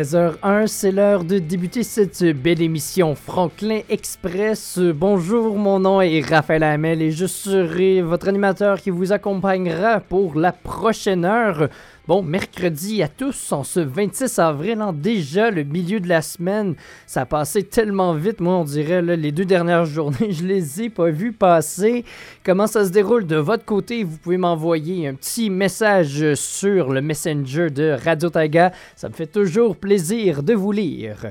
16h01, 0.00 0.66
c'est 0.66 0.92
l'heure 0.92 1.24
de 1.24 1.38
débuter 1.38 1.82
cette 1.82 2.24
belle 2.24 2.62
émission 2.62 3.14
Franklin 3.14 3.80
Express. 3.90 4.78
Bonjour, 4.78 5.58
mon 5.58 5.78
nom 5.78 6.00
est 6.00 6.22
Raphaël 6.26 6.62
Hamel 6.62 7.02
et 7.02 7.10
je 7.10 7.26
serai 7.26 8.00
votre 8.00 8.28
animateur 8.28 8.80
qui 8.80 8.88
vous 8.88 9.12
accompagnera 9.12 10.00
pour 10.00 10.38
la 10.38 10.52
prochaine 10.52 11.26
heure. 11.26 11.68
Bon, 12.10 12.24
mercredi 12.24 13.04
à 13.04 13.06
tous, 13.06 13.52
en 13.52 13.62
ce 13.62 13.78
26 13.78 14.40
avril, 14.40 14.82
en 14.82 14.92
déjà 14.92 15.52
le 15.52 15.62
milieu 15.62 16.00
de 16.00 16.08
la 16.08 16.22
semaine. 16.22 16.74
Ça 17.06 17.20
a 17.20 17.24
passé 17.24 17.62
tellement 17.62 18.14
vite, 18.14 18.40
moi 18.40 18.54
on 18.54 18.64
dirait, 18.64 19.00
les 19.00 19.30
deux 19.30 19.44
dernières 19.44 19.84
journées, 19.84 20.32
je 20.32 20.44
les 20.44 20.82
ai 20.82 20.90
pas 20.90 21.10
vues 21.10 21.30
passer. 21.32 22.04
Comment 22.44 22.66
ça 22.66 22.84
se 22.84 22.90
déroule 22.90 23.28
de 23.28 23.36
votre 23.36 23.64
côté? 23.64 24.02
Vous 24.02 24.16
pouvez 24.16 24.38
m'envoyer 24.38 25.06
un 25.06 25.14
petit 25.14 25.50
message 25.50 26.34
sur 26.34 26.92
le 26.92 27.00
Messenger 27.00 27.70
de 27.70 27.96
Radio 28.04 28.28
Taga. 28.28 28.72
Ça 28.96 29.08
me 29.08 29.14
fait 29.14 29.28
toujours 29.28 29.76
plaisir 29.76 30.42
de 30.42 30.54
vous 30.54 30.72
lire. 30.72 31.30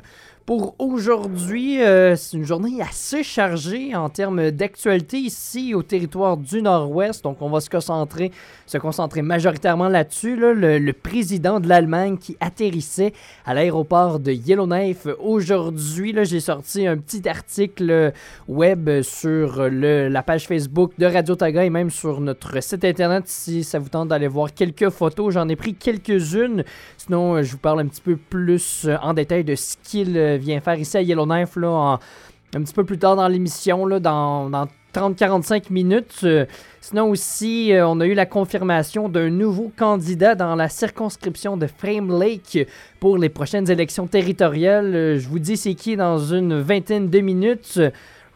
Pour 0.49 0.73
aujourd'hui, 0.79 1.79
euh, 1.79 2.15
c'est 2.15 2.35
une 2.35 2.43
journée 2.43 2.81
assez 2.81 3.21
chargée 3.21 3.95
en 3.95 4.09
termes 4.09 4.49
d'actualité 4.49 5.17
ici 5.17 5.75
au 5.75 5.83
territoire 5.83 6.37
du 6.37 6.63
Nord-Ouest. 6.63 7.23
Donc, 7.23 7.43
on 7.43 7.51
va 7.51 7.59
se 7.59 7.69
concentrer, 7.69 8.31
se 8.65 8.79
concentrer 8.79 9.21
majoritairement 9.21 9.89
là-dessus. 9.89 10.35
le, 10.35 10.91
président 10.91 11.59
de 11.59 11.67
l'Allemagne 11.67 12.17
qui 12.17 12.35
atterrissait 12.39 13.13
à 13.45 13.53
l'aéroport 13.53 14.19
de 14.19 14.31
Yellowknife 14.31 15.07
aujourd'hui. 15.19 16.15
J'ai 16.23 16.39
sorti 16.39 16.87
un 16.87 16.97
petit 16.97 17.29
article 17.29 18.11
web 18.47 19.03
sur 19.03 19.69
la 19.69 20.23
page 20.23 20.47
Facebook 20.47 20.93
de 20.97 21.05
Radio 21.05 21.35
Taga 21.35 21.63
et 21.63 21.69
même 21.69 21.91
sur 21.91 22.21
notre 22.21 22.59
site 22.63 22.85
internet 22.85 23.25
si 23.27 23.63
ça 23.63 23.77
vous 23.77 23.89
tente 23.89 24.07
d'aller 24.07 24.27
voir 24.27 24.51
quelques 24.51 24.89
photos. 24.89 25.35
J'en 25.35 25.47
ai 25.47 25.55
pris 25.55 25.75
quelques-unes. 25.75 26.63
Sinon, 26.97 27.43
je 27.43 27.51
vous 27.51 27.59
parle 27.59 27.81
un 27.81 27.85
petit 27.85 28.01
peu 28.01 28.17
plus 28.17 28.89
en 29.03 29.13
détail 29.13 29.43
de 29.43 29.53
ce 29.53 29.75
qu'il 29.83 30.38
vient 30.39 30.59
faire 30.59 30.79
ici 30.79 30.97
à 30.97 31.01
Yellowknife 31.01 31.55
là, 31.55 31.99
un 32.55 32.61
petit 32.63 32.73
peu 32.73 32.83
plus 32.83 32.97
tard 32.97 33.15
dans 33.15 33.27
l'émission, 33.27 33.87
dans, 33.99 34.49
dans 34.49 34.67
30-45 34.93 35.71
minutes. 35.71 36.21
Euh, 36.23 36.45
sinon 36.81 37.09
aussi, 37.09 37.73
euh, 37.73 37.87
on 37.87 37.99
a 37.99 38.05
eu 38.05 38.13
la 38.13 38.25
confirmation 38.25 39.09
d'un 39.09 39.29
nouveau 39.29 39.71
candidat 39.77 40.35
dans 40.35 40.55
la 40.55 40.69
circonscription 40.69 41.57
de 41.57 41.67
Frame 41.67 42.19
Lake 42.19 42.67
pour 42.99 43.17
les 43.17 43.29
prochaines 43.29 43.69
élections 43.69 44.07
territoriales. 44.07 44.95
Euh, 44.95 45.19
je 45.19 45.27
vous 45.27 45.39
dis 45.39 45.57
c'est 45.57 45.75
qui 45.75 45.95
dans 45.95 46.17
une 46.17 46.59
vingtaine 46.59 47.09
de 47.09 47.19
minutes? 47.19 47.79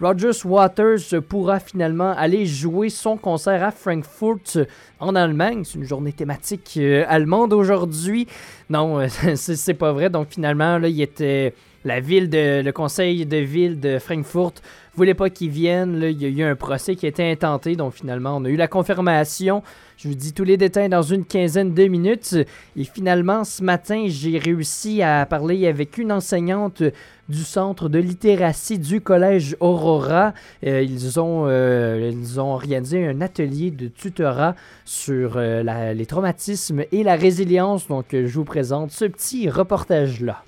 Rogers 0.01 0.45
Waters 0.45 1.21
pourra 1.29 1.59
finalement 1.59 2.11
aller 2.17 2.45
jouer 2.45 2.89
son 2.89 3.15
concert 3.15 3.63
à 3.63 3.71
Frankfurt 3.71 4.57
en 4.99 5.15
Allemagne. 5.15 5.63
C'est 5.63 5.75
une 5.75 5.85
journée 5.85 6.11
thématique 6.11 6.77
allemande 7.07 7.53
aujourd'hui. 7.53 8.27
Non, 8.69 9.07
c'est 9.35 9.73
pas 9.75 9.93
vrai. 9.93 10.09
Donc 10.09 10.27
finalement, 10.31 10.77
là, 10.77 10.89
il 10.89 10.99
était 11.01 11.53
la 11.85 11.99
ville 11.99 12.29
de, 12.29 12.61
le 12.61 12.71
conseil 12.71 13.25
de 13.25 13.37
ville 13.37 13.79
de 13.79 13.99
Frankfurt 13.99 14.53
voulait 14.95 15.13
pas 15.13 15.29
qu'ils 15.29 15.49
viennent. 15.49 15.99
il 16.01 16.21
y 16.21 16.25
a 16.25 16.29
eu 16.29 16.43
un 16.43 16.55
procès 16.55 16.95
qui 16.95 17.05
a 17.05 17.09
été 17.09 17.29
intenté, 17.29 17.75
donc 17.75 17.93
finalement, 17.93 18.37
on 18.37 18.45
a 18.45 18.49
eu 18.49 18.55
la 18.55 18.67
confirmation. 18.67 19.63
Je 19.97 20.07
vous 20.07 20.15
dis 20.15 20.33
tous 20.33 20.43
les 20.43 20.57
détails 20.57 20.89
dans 20.89 21.01
une 21.01 21.25
quinzaine 21.25 21.73
de 21.73 21.85
minutes. 21.85 22.35
Et 22.75 22.83
finalement, 22.83 23.43
ce 23.43 23.63
matin, 23.63 24.05
j'ai 24.07 24.37
réussi 24.37 25.01
à 25.01 25.25
parler 25.25 25.67
avec 25.67 25.97
une 25.97 26.11
enseignante 26.11 26.83
du 27.29 27.43
centre 27.43 27.89
de 27.89 27.99
littératie 27.99 28.79
du 28.79 29.01
collège 29.01 29.55
Aurora. 29.59 30.33
Euh, 30.65 30.81
ils, 30.81 31.19
ont, 31.19 31.45
euh, 31.47 32.11
ils 32.13 32.39
ont 32.39 32.53
organisé 32.53 33.07
un 33.07 33.21
atelier 33.21 33.71
de 33.71 33.87
tutorat 33.87 34.55
sur 34.85 35.37
euh, 35.37 35.93
les 35.93 36.05
traumatismes 36.05 36.83
et 36.91 37.03
la 37.03 37.15
résilience. 37.15 37.87
Donc, 37.87 38.07
je 38.11 38.27
vous 38.27 38.45
présente 38.45 38.91
ce 38.91 39.05
petit 39.05 39.49
reportage-là. 39.49 40.43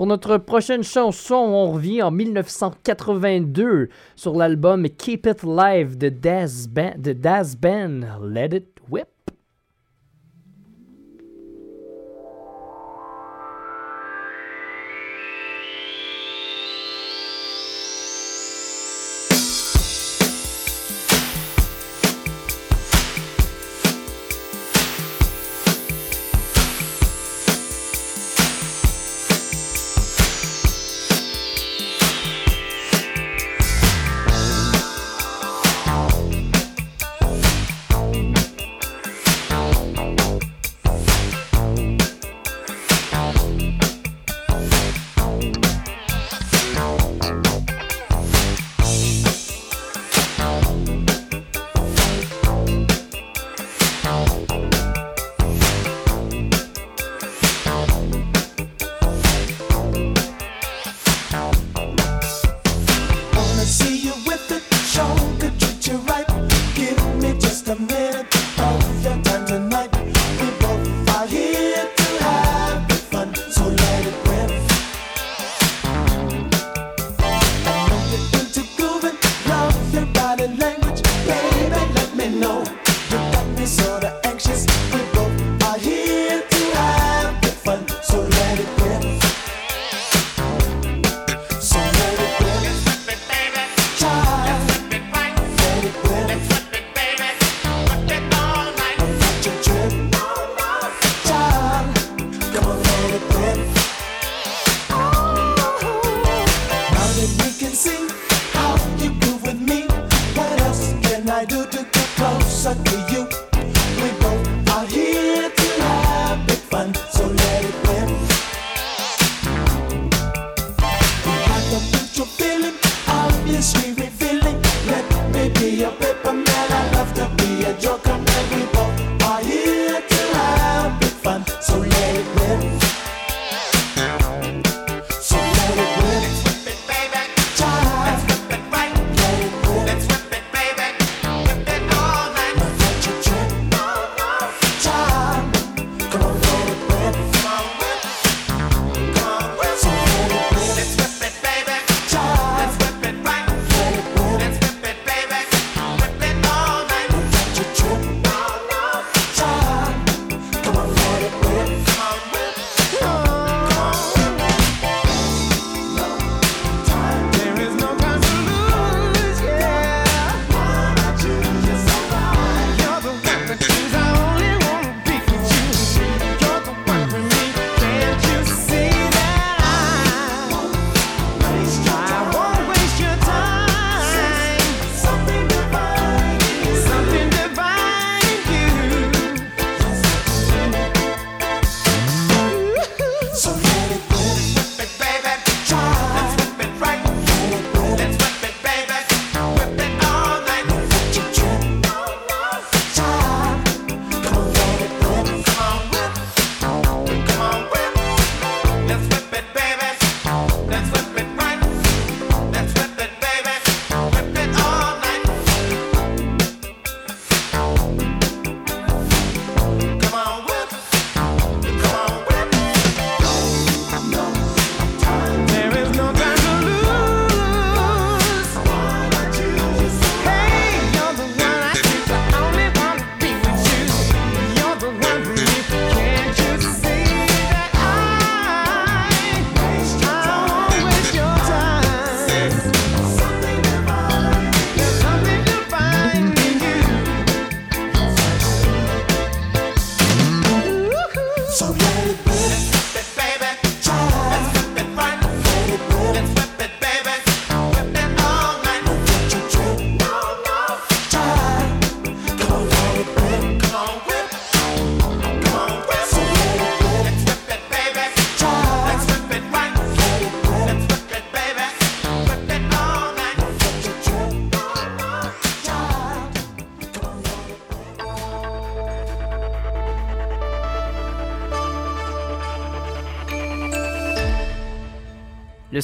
Pour 0.00 0.06
notre 0.06 0.38
prochaine 0.38 0.82
chanson, 0.82 1.34
on 1.34 1.72
revient 1.72 2.00
en 2.00 2.10
1982 2.10 3.90
sur 4.16 4.34
l'album 4.34 4.88
Keep 4.88 5.26
It 5.26 5.42
Live 5.42 5.98
de 5.98 6.08
Daz 6.08 6.70
Daz 7.12 7.54
Ben. 7.54 8.08
Let 8.22 8.56
It 8.56 8.69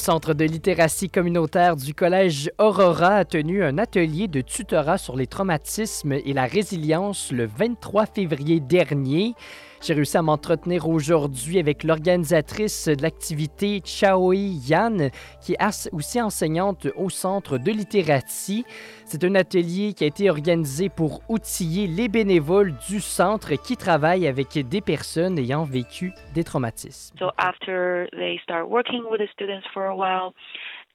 Centre 0.07 0.33
de 0.33 0.45
littératie 0.45 1.09
communautaire 1.09 1.75
du 1.75 1.93
Collège 1.93 2.49
Aurora 2.59 3.17
a 3.17 3.25
tenu 3.25 3.61
un 3.61 3.77
atelier 3.77 4.29
de 4.29 4.39
tutorat 4.39 4.97
sur 4.97 5.17
les 5.17 5.27
traumatismes 5.27 6.13
et 6.13 6.31
la 6.31 6.45
résilience 6.45 7.33
le 7.33 7.45
23 7.45 8.05
février 8.05 8.61
dernier. 8.61 9.35
J'ai 9.81 9.93
réussi 9.93 10.17
à 10.17 10.21
m'entretenir 10.21 10.87
aujourd'hui 10.89 11.59
avec 11.59 11.83
l'organisatrice 11.83 12.87
de 12.87 13.01
l'activité 13.01 13.81
Chaoi 13.85 14.35
Yan, 14.35 15.09
qui 15.41 15.53
est 15.53 15.93
aussi 15.93 16.21
enseignante 16.21 16.87
au 16.95 17.09
Centre 17.09 17.57
de 17.57 17.71
littératie. 17.71 18.65
C'est 19.05 19.23
un 19.23 19.35
atelier 19.35 19.93
qui 19.93 20.03
a 20.03 20.07
été 20.07 20.29
organisé 20.29 20.89
pour 20.89 21.21
outiller 21.29 21.87
les 21.87 22.09
bénévoles 22.09 22.73
du 22.89 22.99
centre 22.99 23.53
qui 23.55 23.77
travaillent 23.77 24.27
avec 24.27 24.57
des 24.57 24.81
personnes 24.81 25.37
ayant 25.37 25.63
vécu 25.63 26.11
des 26.33 26.43
traumatismes. 26.43 27.15
So 27.17 27.31
after 27.37 28.09
they 28.11 28.39
start 28.43 28.67
working 28.69 29.03
with 29.09 29.19
the 29.19 29.29
students 29.31 29.65
for 29.73 29.85
a 29.85 29.95
while, 29.95 30.33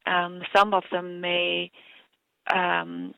um, 0.06 0.42
some 0.54 0.74
of 0.74 0.82
them 0.90 1.20
may 1.20 1.70
um, 2.52 3.12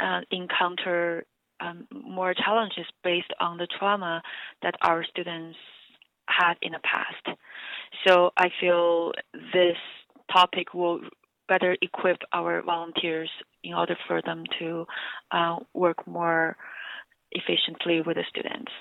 uh, 0.00 0.22
encounter 0.30 1.26
um, 1.60 1.86
more 1.92 2.34
challenges 2.34 2.86
based 3.02 3.32
on 3.40 3.58
the 3.58 3.66
trauma 3.78 4.22
that 4.62 4.74
our 4.82 5.04
students 5.04 5.56
had 6.26 6.54
in 6.62 6.72
the 6.72 6.80
past. 6.80 7.38
So 8.06 8.30
I 8.36 8.48
feel 8.60 9.12
this 9.52 9.76
topic 10.32 10.74
will 10.74 11.00
better 11.48 11.76
equip 11.82 12.18
our 12.32 12.62
volunteers 12.62 13.30
in 13.62 13.74
order 13.74 13.96
for 14.06 14.22
them 14.22 14.44
to 14.58 14.86
uh, 15.30 15.56
work 15.74 16.06
more 16.06 16.56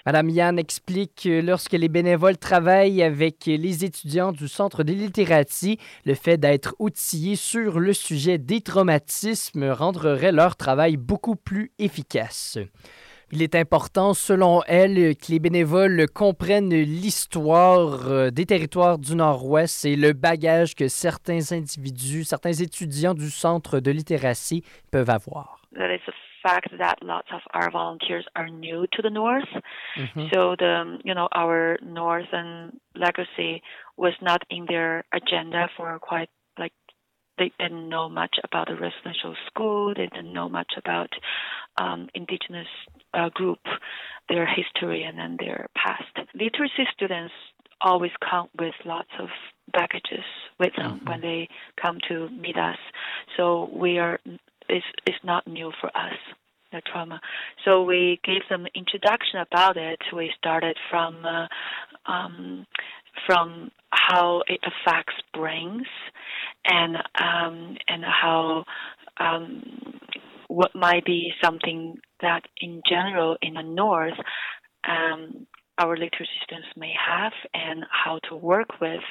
Madame 0.06 0.30
Yann 0.30 0.60
explique 0.60 1.24
que 1.24 1.42
lorsque 1.42 1.74
les 1.74 1.90
bénévoles 1.90 2.38
travaillent 2.38 3.02
avec 3.02 3.46
les 3.48 3.84
étudiants 3.84 4.32
du 4.32 4.48
Centre 4.48 4.84
de 4.84 4.94
littératie, 4.94 5.80
le 6.06 6.14
fait 6.14 6.38
d'être 6.38 6.76
outillés 6.80 7.36
sur 7.36 7.80
le 7.80 7.94
sujet 7.94 8.38
des 8.38 8.62
traumatismes 8.62 9.72
rendrait 9.72 10.32
leur 10.32 10.56
travail 10.56 10.98
beaucoup 10.98 11.36
plus 11.36 11.72
efficace. 11.80 12.60
Il 13.32 13.42
est 13.42 13.56
important, 13.56 14.14
selon 14.14 14.62
elle, 14.68 15.16
que 15.16 15.32
les 15.32 15.40
bénévoles 15.40 16.06
comprennent 16.14 16.70
l'histoire 16.70 18.08
euh, 18.08 18.30
des 18.30 18.46
territoires 18.46 19.00
du 19.00 19.16
Nord-Ouest 19.16 19.86
et 19.86 19.96
le 19.96 20.14
bagage 20.14 20.76
que 20.76 20.88
certains 20.88 21.52
individus, 21.52 22.26
certains 22.26 22.54
étudiants 22.54 23.16
du 23.16 23.32
centre 23.32 23.80
de 23.80 23.90
littératie 23.90 24.64
peuvent 24.92 25.10
avoir. 25.10 25.64
Fact 26.44 26.70
that 26.78 27.02
lots 27.02 27.30
of 27.34 27.42
our 27.54 27.72
volunteers 27.72 28.26
are 28.36 28.50
new 28.50 28.86
to 28.94 29.02
the 29.02 29.10
North. 29.10 29.48
Mm-hmm. 29.98 30.26
So 30.34 30.56
the 30.58 31.00
you 31.04 31.16
know 31.16 31.30
our 31.34 31.78
Northern 31.82 32.80
legacy 32.96 33.62
was 33.98 34.14
not 34.22 34.42
in 34.50 34.66
their 34.68 35.06
agenda 35.14 35.70
for 35.78 35.98
quite 36.00 36.30
like 36.60 36.74
they 37.38 37.52
didn't 37.60 37.90
know 37.90 38.10
much 38.10 38.36
about 38.44 38.68
the 38.68 38.74
residential 38.74 39.36
school. 39.48 39.94
They 39.96 40.08
didn't 40.08 40.34
know 40.34 40.50
much 40.50 40.74
about 40.78 41.10
um, 41.78 42.10
indigenous 42.14 42.68
uh, 43.14 43.30
group, 43.30 43.60
their 44.30 44.46
history, 44.46 45.04
and 45.04 45.18
then 45.18 45.38
their 45.40 45.68
past. 45.76 46.28
Literacy 46.36 46.86
students 46.94 47.34
always 47.82 48.12
come 48.28 48.48
with 48.60 48.74
lots 48.86 49.10
of 49.20 49.30
baggages 49.72 50.26
with 50.60 50.74
them 50.78 51.00
mm-hmm. 51.00 51.10
when 51.10 51.22
they 51.22 51.48
come 51.82 51.98
to 52.08 52.30
meet 52.30 52.58
us. 52.58 52.78
So 53.38 53.70
we 53.74 53.98
are 53.98 54.20
is 54.70 54.84
is 55.08 55.16
not 55.24 55.48
new 55.48 55.72
for 55.80 55.88
us 55.96 56.18
the 56.72 56.82
trauma. 56.92 57.22
So 57.64 57.84
we 57.84 58.20
gave 58.24 58.42
them 58.50 58.66
introduction 58.76 59.40
about 59.40 59.78
it. 59.78 60.00
We 60.12 60.32
started 60.38 60.76
from 60.90 61.24
uh, 61.26 61.48
um, 62.12 62.66
from 63.26 63.72
how 63.92 64.44
it 64.48 64.60
affects 64.64 65.14
brains 65.34 65.88
and 66.66 66.98
um, 66.98 67.78
and 67.88 68.04
how 68.04 68.66
um, 69.20 69.64
what 70.48 70.76
might 70.76 71.06
be 71.06 71.32
something 71.42 71.98
that 72.22 72.42
in 72.62 72.82
general 72.90 73.38
in 73.42 73.54
the 73.54 73.64
north 73.64 74.18
um, 74.88 75.48
our 75.78 75.96
literacy 75.96 76.40
students 76.44 76.68
may 76.76 76.94
have 76.94 77.34
and 77.54 77.84
how 77.90 78.20
to 78.30 78.36
work 78.36 78.80
with 78.82 79.02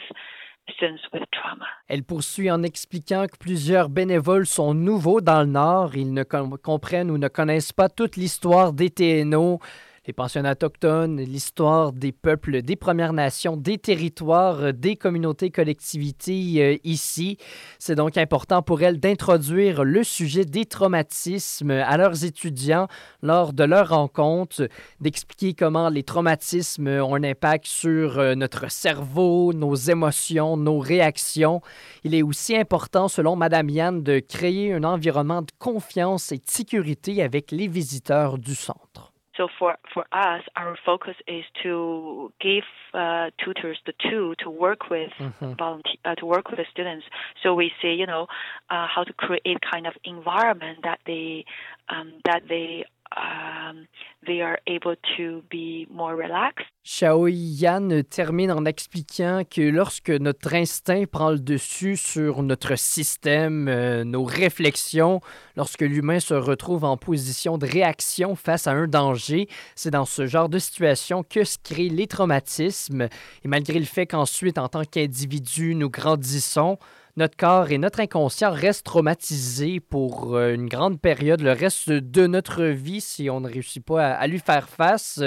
Elle 1.88 2.04
poursuit 2.04 2.50
en 2.50 2.62
expliquant 2.62 3.26
que 3.26 3.36
plusieurs 3.36 3.88
bénévoles 3.88 4.46
sont 4.46 4.74
nouveaux 4.74 5.20
dans 5.20 5.40
le 5.40 5.46
Nord. 5.46 5.96
Ils 5.96 6.12
ne 6.12 6.22
comprennent 6.22 7.10
ou 7.10 7.18
ne 7.18 7.28
connaissent 7.28 7.72
pas 7.72 7.88
toute 7.88 8.16
l'histoire 8.16 8.72
des 8.72 8.90
TNO 8.90 9.58
les 10.04 10.12
pensionnats 10.12 10.52
autochtones, 10.52 11.20
l'histoire 11.20 11.92
des 11.92 12.10
peuples, 12.10 12.62
des 12.62 12.74
Premières 12.74 13.12
Nations, 13.12 13.56
des 13.56 13.78
territoires, 13.78 14.60
euh, 14.60 14.72
des 14.72 14.96
communautés, 14.96 15.50
collectivités 15.50 16.56
euh, 16.60 16.76
ici. 16.82 17.36
C'est 17.78 17.94
donc 17.94 18.16
important 18.16 18.62
pour 18.62 18.82
elles 18.82 18.98
d'introduire 18.98 19.84
le 19.84 20.02
sujet 20.02 20.44
des 20.44 20.64
traumatismes 20.64 21.70
à 21.70 21.96
leurs 21.96 22.24
étudiants 22.24 22.88
lors 23.22 23.52
de 23.52 23.62
leur 23.62 23.90
rencontre, 23.90 24.68
d'expliquer 25.00 25.54
comment 25.54 25.88
les 25.88 26.02
traumatismes 26.02 26.88
ont 26.88 27.14
un 27.14 27.22
impact 27.22 27.66
sur 27.66 28.18
euh, 28.18 28.34
notre 28.34 28.72
cerveau, 28.72 29.52
nos 29.52 29.76
émotions, 29.76 30.56
nos 30.56 30.80
réactions. 30.80 31.60
Il 32.02 32.16
est 32.16 32.22
aussi 32.22 32.56
important, 32.56 33.06
selon 33.06 33.36
Madame 33.36 33.70
Yann, 33.70 34.02
de 34.02 34.18
créer 34.18 34.72
un 34.72 34.82
environnement 34.82 35.42
de 35.42 35.52
confiance 35.60 36.32
et 36.32 36.38
de 36.38 36.50
sécurité 36.50 37.22
avec 37.22 37.52
les 37.52 37.68
visiteurs 37.68 38.38
du 38.38 38.56
centre. 38.56 39.11
So 39.36 39.48
for, 39.58 39.76
for 39.94 40.04
us, 40.12 40.42
our 40.56 40.76
focus 40.84 41.14
is 41.26 41.44
to 41.62 42.32
give 42.40 42.64
uh, 42.92 43.30
tutors 43.42 43.78
the 43.86 43.94
tool 44.10 44.34
to 44.40 44.50
work 44.50 44.90
with 44.90 45.10
mm-hmm. 45.18 45.52
volunteer, 45.54 45.94
uh, 46.04 46.14
to 46.16 46.26
work 46.26 46.50
with 46.50 46.58
the 46.58 46.66
students. 46.70 47.06
So 47.42 47.54
we 47.54 47.70
see, 47.80 47.94
you 47.94 48.06
know, 48.06 48.26
uh, 48.70 48.86
how 48.94 49.04
to 49.04 49.12
create 49.12 49.58
kind 49.70 49.86
of 49.86 49.94
environment 50.04 50.80
that 50.82 51.00
they 51.06 51.44
um, 51.88 52.12
that 52.24 52.42
they 52.48 52.84
um, 53.16 53.86
they 54.26 54.40
are 54.40 54.58
able 54.66 54.96
to 55.16 55.42
be 55.50 55.86
more 55.90 56.14
relaxed. 56.14 56.66
Xiao 56.84 57.28
Yan 57.28 58.02
termine 58.10 58.50
en 58.50 58.64
expliquant 58.64 59.42
que 59.48 59.60
lorsque 59.60 60.10
notre 60.10 60.54
instinct 60.54 61.06
prend 61.06 61.30
le 61.30 61.38
dessus 61.38 61.96
sur 61.96 62.42
notre 62.42 62.76
système, 62.76 63.68
euh, 63.68 64.02
nos 64.04 64.24
réflexions, 64.24 65.20
lorsque 65.56 65.82
l'humain 65.82 66.18
se 66.18 66.34
retrouve 66.34 66.84
en 66.84 66.96
position 66.96 67.56
de 67.56 67.66
réaction 67.66 68.34
face 68.34 68.66
à 68.66 68.72
un 68.72 68.88
danger, 68.88 69.48
c'est 69.76 69.90
dans 69.90 70.04
ce 70.04 70.26
genre 70.26 70.48
de 70.48 70.58
situation 70.58 71.22
que 71.22 71.44
se 71.44 71.56
créent 71.62 71.88
les 71.88 72.08
traumatismes. 72.08 73.08
Et 73.44 73.48
malgré 73.48 73.78
le 73.78 73.84
fait 73.84 74.06
qu'ensuite, 74.06 74.58
en 74.58 74.68
tant 74.68 74.84
qu'individu, 74.84 75.76
nous 75.76 75.90
grandissons, 75.90 76.78
notre 77.16 77.36
corps 77.36 77.70
et 77.70 77.76
notre 77.76 78.00
inconscient 78.00 78.50
restent 78.50 78.86
traumatisés 78.86 79.80
pour 79.80 80.34
euh, 80.34 80.54
une 80.54 80.66
grande 80.66 80.98
période, 80.98 81.42
le 81.42 81.52
reste 81.52 81.90
de 81.90 82.26
notre 82.26 82.64
vie, 82.64 83.02
si 83.02 83.28
on 83.28 83.40
ne 83.40 83.48
réussit 83.48 83.84
pas 83.84 84.12
à, 84.12 84.26
lui 84.26 84.38
faire 84.38 84.68
face. 84.68 85.22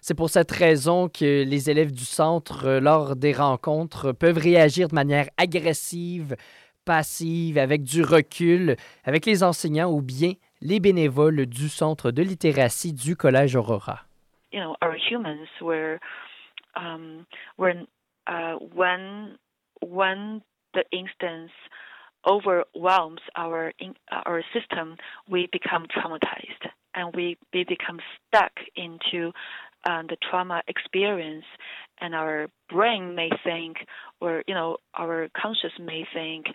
C'est 0.00 0.16
pour 0.16 0.30
cette 0.30 0.50
raison 0.50 1.08
que 1.08 1.44
les 1.44 1.70
élèves 1.70 1.92
du 1.92 2.04
centre, 2.04 2.66
euh, 2.66 2.80
lors 2.80 3.14
des 3.14 3.32
rencontres, 3.32 4.10
peuvent 4.10 4.38
réagir 4.38 4.88
de 4.88 4.96
manière 4.96 5.28
agressive, 5.36 6.34
passive, 6.84 7.56
avec 7.56 7.84
du 7.84 8.02
recul, 8.02 8.74
avec 9.04 9.24
les 9.24 9.44
enseignants 9.44 9.92
ou 9.92 10.02
bien 10.02 10.32
les 10.60 10.80
bénévoles 10.80 11.46
du 11.46 11.68
centre 11.68 12.10
de 12.10 12.22
littératie 12.22 12.92
du 12.92 13.14
Collège 13.14 13.54
Aurora. 13.54 14.00
You 14.50 14.60
know, 14.60 14.74
our 14.82 14.96
um, 16.74 17.26
uh, 18.26 18.56
the 20.78 20.96
instance 20.96 21.50
overwhelms 22.26 23.20
our 23.36 23.72
in, 23.78 23.94
our 24.10 24.42
system, 24.52 24.96
we 25.28 25.48
become 25.52 25.86
traumatized 25.86 26.70
and 26.94 27.14
we, 27.14 27.36
we 27.52 27.64
become 27.64 28.00
stuck 28.26 28.52
into 28.76 29.32
um, 29.88 30.06
the 30.08 30.16
trauma 30.28 30.62
experience, 30.66 31.44
and 32.00 32.14
our 32.14 32.48
brain 32.68 33.14
may 33.14 33.30
think, 33.44 33.76
or 34.20 34.42
you 34.48 34.54
know, 34.54 34.78
our 34.94 35.28
conscious 35.40 35.70
may 35.78 36.04
think, 36.12 36.46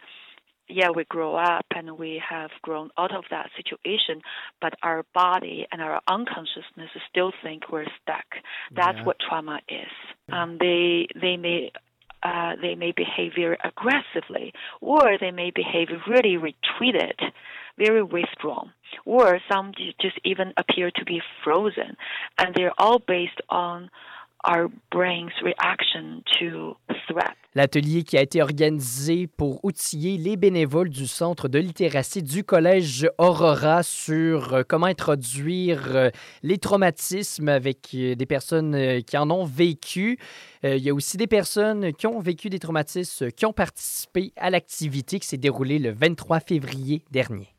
yeah, 0.68 0.90
we 0.94 1.06
grow 1.06 1.36
up 1.36 1.66
and 1.74 1.98
we 1.98 2.22
have 2.30 2.50
grown 2.62 2.90
out 2.98 3.16
of 3.16 3.24
that 3.32 3.50
situation, 3.56 4.22
but 4.62 4.74
our 4.84 5.04
body 5.14 5.66
and 5.72 5.82
our 5.82 6.02
unconsciousness 6.08 6.90
still 7.10 7.32
think 7.42 7.72
we're 7.72 7.86
stuck. 8.02 8.26
That's 8.76 8.98
yeah. 8.98 9.06
what 9.06 9.18
trauma 9.20 9.60
is. 9.70 9.92
Um, 10.32 10.58
they 10.60 11.08
they 11.20 11.38
may 11.38 11.72
uh, 12.24 12.54
they 12.62 12.76
may 12.76 12.92
behave 12.92 13.34
very 13.36 13.58
aggressively, 13.64 14.54
or 14.82 15.18
they 15.20 15.32
may 15.32 15.52
behave 15.52 15.90
really 16.08 16.38
retreated, 16.38 17.20
very 17.78 18.04
withdrawn, 18.04 18.72
or 19.06 19.40
some 19.52 19.74
just 20.00 20.20
even 20.24 20.54
appear 20.58 20.90
to 20.92 21.06
be 21.06 21.22
frozen. 21.44 21.98
And 22.38 22.56
they're 22.56 22.74
all 22.78 23.00
based 23.00 23.42
on 23.50 23.90
our 24.46 24.70
brain's 24.92 25.34
reaction 25.42 26.22
to 26.40 26.76
threat. 27.08 27.36
L'atelier 27.56 28.04
qui 28.04 28.18
a 28.18 28.22
été 28.22 28.42
organisé 28.42 29.28
pour 29.28 29.64
outiller 29.64 30.18
les 30.18 30.38
bénévoles 30.38 30.90
du 30.90 31.06
Centre 31.06 31.48
de 31.48 31.60
littératie 31.60 32.24
du 32.24 32.44
Collège 32.44 33.08
Aurora 33.20 33.84
sur 33.84 34.54
euh, 34.54 34.64
comment 34.68 34.88
introduire 34.88 35.96
euh, 35.96 36.10
les 36.42 36.58
traumatismes 36.58 37.50
avec 37.50 37.92
euh, 37.94 38.16
des 38.16 38.26
personnes 38.26 39.04
qui 39.04 39.18
en 39.18 39.30
ont 39.30 39.46
vécu. 39.46 40.18
Il 40.64 40.78
y 40.78 40.90
a 40.90 40.94
aussi 40.94 41.18
des 41.18 41.28
personnes 41.28 41.92
qui 41.94 42.08
ont 42.08 42.20
vécu 42.20 42.50
des 42.50 42.60
traumatismes 42.60 43.32
qui 43.32 43.46
ont 43.46 43.52
participé 43.52 44.32
à 44.38 44.50
l'activité 44.50 45.20
qui 45.20 45.28
s'est 45.28 45.38
déroulée 45.38 45.78
le 45.78 45.92
23 45.92 46.40
février 46.40 47.04
dernier. 47.12 47.53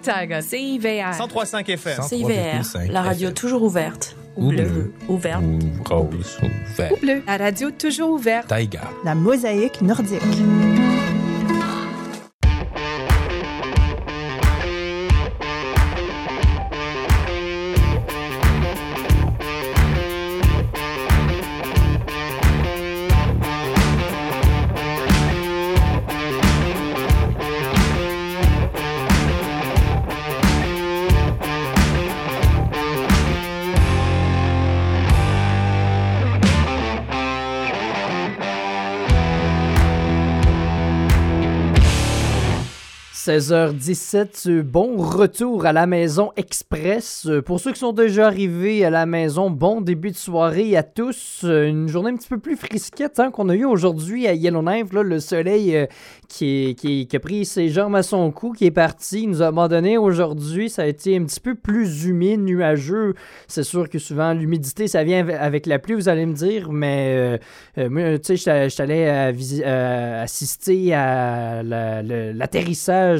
Tiger, 0.00 0.40
CIVR. 0.42 1.12
103.5 1.18 1.70
FM. 1.76 2.02
CIVR, 2.02 2.90
la 2.92 3.02
radio 3.02 3.30
toujours 3.30 3.62
ouverte. 3.62 4.16
Ou 4.36 4.48
bleu, 4.48 4.92
ouverte. 5.08 5.42
Ou 5.42 5.82
rose, 5.84 6.38
ouverte. 6.42 6.92
Ou 6.92 6.96
bleu, 6.96 7.22
la 7.26 7.36
radio 7.36 7.70
toujours 7.70 8.10
ouverte. 8.10 8.48
Tiger. 8.48 8.80
La 9.04 9.14
mosaïque 9.14 9.82
nordique. 9.82 10.22
16h17, 43.30 44.62
bon 44.62 44.96
retour 44.96 45.64
à 45.64 45.72
la 45.72 45.86
maison 45.86 46.32
express. 46.36 47.28
Pour 47.46 47.60
ceux 47.60 47.70
qui 47.70 47.78
sont 47.78 47.92
déjà 47.92 48.26
arrivés 48.26 48.84
à 48.84 48.90
la 48.90 49.06
maison, 49.06 49.50
bon 49.50 49.80
début 49.80 50.10
de 50.10 50.16
soirée 50.16 50.76
à 50.76 50.82
tous. 50.82 51.44
Une 51.44 51.86
journée 51.86 52.10
un 52.10 52.16
petit 52.16 52.28
peu 52.28 52.38
plus 52.38 52.56
frisquette 52.56 53.20
hein, 53.20 53.30
qu'on 53.30 53.48
a 53.48 53.54
eu 53.54 53.64
aujourd'hui 53.64 54.26
à 54.26 54.34
Yellowknife. 54.34 54.92
Là, 54.92 55.04
le 55.04 55.20
soleil 55.20 55.76
euh, 55.76 55.86
qui, 56.28 56.74
qui, 56.76 57.06
qui, 57.06 57.16
a 57.16 57.20
pris 57.20 57.44
ses 57.44 57.68
jambes 57.68 57.94
à 57.94 58.02
son 58.02 58.32
cou, 58.32 58.50
qui 58.50 58.64
est 58.64 58.72
parti, 58.72 59.28
nous 59.28 59.42
a 59.42 59.46
abandonné 59.46 59.96
aujourd'hui. 59.96 60.68
Ça 60.68 60.82
a 60.82 60.86
été 60.86 61.16
un 61.16 61.22
petit 61.22 61.38
peu 61.38 61.54
plus 61.54 62.06
humide, 62.06 62.40
nuageux. 62.40 63.14
C'est 63.46 63.62
sûr 63.62 63.88
que 63.88 64.00
souvent 64.00 64.32
l'humidité, 64.32 64.88
ça 64.88 65.04
vient 65.04 65.28
avec 65.28 65.66
la 65.66 65.78
pluie, 65.78 65.94
vous 65.94 66.08
allez 66.08 66.26
me 66.26 66.34
dire, 66.34 66.72
mais 66.72 67.14
euh, 67.16 67.38
euh, 67.78 67.88
moi, 67.88 68.18
tu 68.18 68.36
sais, 68.36 68.68
je 68.68 68.82
allé 68.82 69.06
assister 69.06 70.94
à 70.94 71.62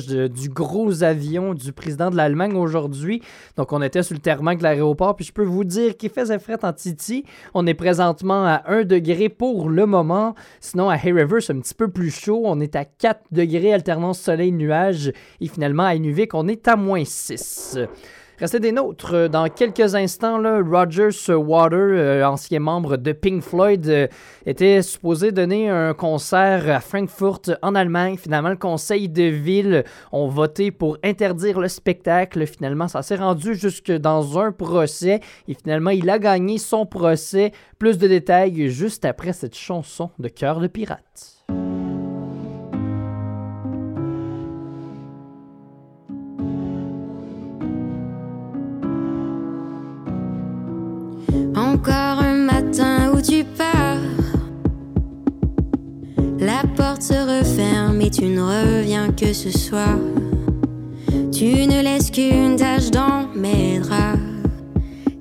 du 0.07 0.49
gros 0.49 1.03
avion 1.03 1.55
du 1.55 1.73
président 1.73 2.11
de 2.11 2.17
l'Allemagne 2.17 2.57
aujourd'hui. 2.57 3.23
Donc, 3.57 3.73
on 3.73 3.83
était 3.83 4.03
sur 4.03 4.15
le 4.15 4.21
terminal 4.21 4.59
de 4.59 4.63
l'aéroport. 4.63 5.17
Puis, 5.17 5.25
je 5.25 5.33
peux 5.33 5.45
vous 5.45 5.65
dire 5.65 5.97
qu'il 5.97 6.11
faisait 6.11 6.39
fret 6.39 6.65
en 6.65 6.73
Titi. 6.73 7.25
On 7.55 7.67
est 7.67 7.75
présentement 7.75 8.45
à 8.45 8.63
1 8.67 8.85
degré 8.85 9.29
pour 9.29 9.69
le 9.69 9.87
moment. 9.87 10.35
Sinon, 10.61 10.89
à 10.89 10.95
Hay 10.95 11.13
River, 11.13 11.41
c'est 11.41 11.53
un 11.53 11.61
petit 11.61 11.75
peu 11.75 11.89
plus 11.89 12.11
chaud. 12.11 12.43
On 12.45 12.61
est 12.61 12.77
à 12.77 12.85
4 12.85 13.21
degrés 13.33 13.73
alternance 13.73 14.21
soleil-nuage. 14.21 15.13
Et 15.41 15.49
finalement, 15.49 15.85
à 15.85 15.95
Inuvik, 15.95 16.35
on 16.35 16.49
est 16.49 16.67
à 16.69 16.77
moins 16.77 17.05
6. 17.05 17.79
Restez 18.41 18.59
des 18.59 18.73
nôtres. 18.73 19.13
Euh, 19.13 19.29
dans 19.29 19.51
quelques 19.51 19.95
instants, 19.95 20.39
là, 20.39 20.63
Rogers 20.63 21.29
Water, 21.29 21.79
euh, 21.79 22.25
ancien 22.25 22.59
membre 22.59 22.97
de 22.97 23.13
Pink 23.13 23.43
Floyd, 23.43 23.87
euh, 23.87 24.07
était 24.47 24.81
supposé 24.81 25.31
donner 25.31 25.69
un 25.69 25.93
concert 25.93 26.71
à 26.71 26.81
Frankfurt 26.81 27.51
en 27.61 27.75
Allemagne. 27.75 28.17
Finalement, 28.17 28.49
le 28.49 28.57
conseil 28.57 29.11
de 29.11 29.25
ville 29.25 29.85
ont 30.11 30.29
voté 30.29 30.71
pour 30.71 30.97
interdire 31.05 31.61
le 31.61 31.69
spectacle. 31.69 32.47
Finalement, 32.47 32.89
ça 32.89 33.03
s'est 33.03 33.17
rendu 33.17 33.55
jusque 33.55 33.93
dans 33.93 34.39
un 34.39 34.53
procès. 34.53 35.21
Et 35.47 35.53
finalement, 35.53 35.91
il 35.91 36.09
a 36.09 36.19
gagné 36.19 36.57
son 36.57 36.87
procès. 36.87 37.53
Plus 37.79 37.99
de 37.99 38.09
détails 38.09 38.71
juste 38.71 39.05
après 39.05 39.35
cette 39.35 39.55
chanson 39.55 40.09
de 40.19 40.29
Cœur 40.29 40.61
de 40.61 40.67
pirate. 40.67 41.40
Encore 51.81 52.23
un 52.23 52.35
matin 52.35 53.11
où 53.15 53.23
tu 53.23 53.43
pars. 53.43 53.97
La 56.39 56.63
porte 56.77 57.01
se 57.01 57.15
referme 57.15 57.99
et 58.03 58.11
tu 58.11 58.27
ne 58.27 58.43
reviens 58.43 59.11
que 59.13 59.33
ce 59.33 59.51
soir. 59.51 59.97
Tu 61.33 61.67
ne 61.67 61.83
laisses 61.83 62.11
qu'une 62.11 62.57
tache 62.57 62.91
dans 62.91 63.29
mes 63.35 63.79
draps. 63.79 64.19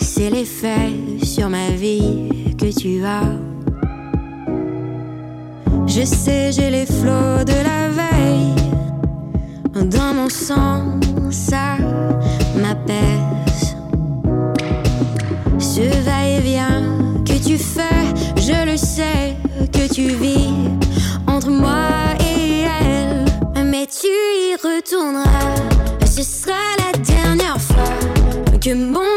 C'est 0.02 0.30
l'effet 0.30 0.91
sur 1.24 1.50
ma 1.50 1.69
vie 1.69 2.28
que 2.58 2.78
tu 2.78 3.06
as. 3.06 3.38
Je 5.88 6.04
sais, 6.04 6.52
j'ai 6.52 6.69
les 6.69 6.86
flots 6.86 7.45
de 7.45 7.54
la 7.54 7.88
veille 7.89 8.56
dans 9.86 10.13
mon 10.13 10.28
sang, 10.28 11.00
ça 11.32 11.78
m'appelle 12.62 13.38
je 18.50 18.66
le 18.66 18.78
sais, 18.78 19.36
que 19.72 19.94
tu 19.94 20.08
vis 20.16 20.50
entre 21.28 21.50
moi 21.50 22.16
et 22.20 22.64
elle. 22.82 23.26
Mais 23.64 23.86
tu 23.86 24.08
y 24.08 24.56
retourneras, 24.56 25.56
ce 26.06 26.24
sera 26.24 26.58
la 26.80 26.98
dernière 26.98 27.62
fois 27.62 27.94
que 28.60 28.74
mon 28.74 29.09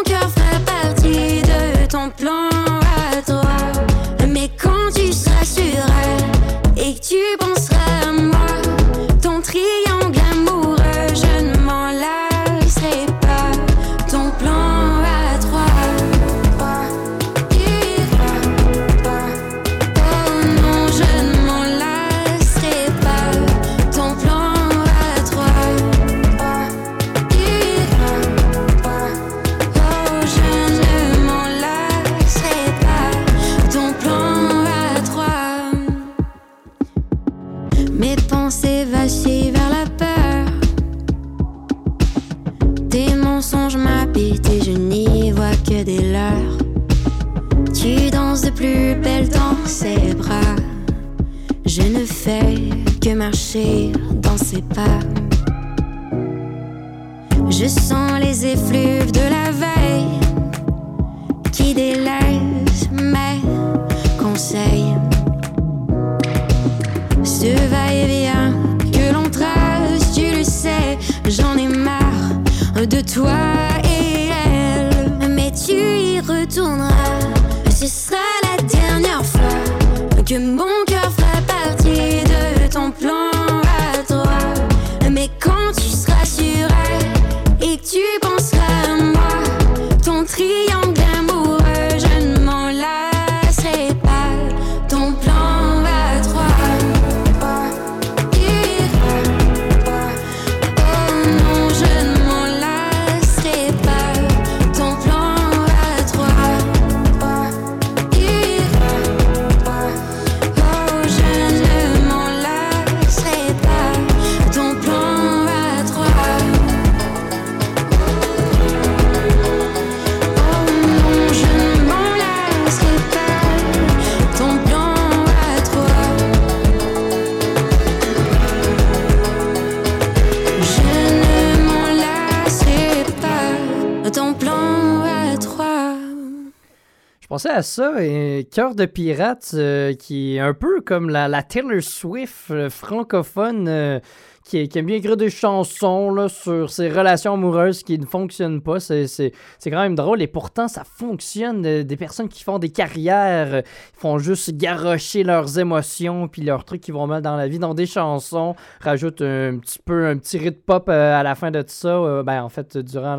à 137.52 137.62
ça, 137.62 138.02
et 138.02 138.48
Cœur 138.50 138.74
de 138.74 138.86
pirate, 138.86 139.50
euh, 139.54 139.94
qui 139.94 140.36
est 140.36 140.40
un 140.40 140.54
peu 140.54 140.80
comme 140.80 141.10
la, 141.10 141.42
Taylor 141.42 141.82
Swift 141.82 142.50
euh, 142.50 142.70
francophone, 142.70 143.68
euh, 143.68 144.00
qui, 144.44 144.68
aime 144.74 144.86
bien 144.86 144.96
écrire 144.96 145.16
des 145.16 145.30
chansons 145.30 146.28
sur 146.28 146.70
ses 146.70 146.88
relations 146.88 147.34
amoureuses 147.34 147.82
qui 147.82 147.98
ne 147.98 148.06
fonctionnent 148.06 148.60
pas. 148.60 148.80
C'est, 148.80 149.32
quand 149.64 149.80
même 149.80 149.94
drôle, 149.94 150.22
et 150.22 150.26
pourtant 150.26 150.68
ça 150.68 150.84
fonctionne. 150.84 151.64
euh, 151.64 151.84
des 151.84 151.96
personnes 151.96 152.28
qui 152.28 152.42
font 152.42 152.58
des 152.58 152.70
carrières, 152.70 153.54
euh, 153.54 153.62
font 153.94 154.18
juste 154.18 154.56
garrocher 154.56 155.22
leurs 155.22 155.58
émotions, 155.58 156.28
puis 156.28 156.42
leurs 156.42 156.64
trucs 156.64 156.80
qui 156.80 156.90
vont 156.90 157.06
mal 157.06 157.22
dans 157.22 157.36
la 157.36 157.48
vie, 157.48 157.58
dans 157.58 157.74
des 157.74 157.86
chansons, 157.86 158.54
rajoutent 158.80 159.22
un 159.22 159.58
petit 159.58 159.78
peu, 159.78 160.06
un 160.06 160.18
petit 160.18 160.38
rythme 160.38 160.60
pop 160.66 160.88
euh, 160.88 161.18
à 161.18 161.22
la 161.22 161.34
fin 161.34 161.50
de 161.50 161.62
tout 161.62 161.68
ça, 161.68 161.96
euh, 161.96 162.22
ben, 162.22 162.42
en 162.42 162.48
fait, 162.48 162.76
durant 162.78 163.16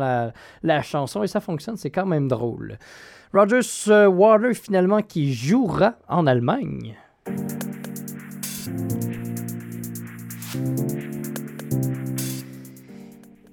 la 0.62 0.82
chanson, 0.82 1.22
et 1.22 1.26
ça 1.26 1.40
fonctionne, 1.40 1.76
c'est 1.76 1.90
quand 1.90 2.06
même 2.06 2.28
drôle. 2.28 2.78
Rogers 3.34 3.88
Water 3.88 4.54
finalement 4.54 5.02
qui 5.02 5.34
jouera 5.34 5.96
en 6.08 6.24
Allemagne. 6.28 6.94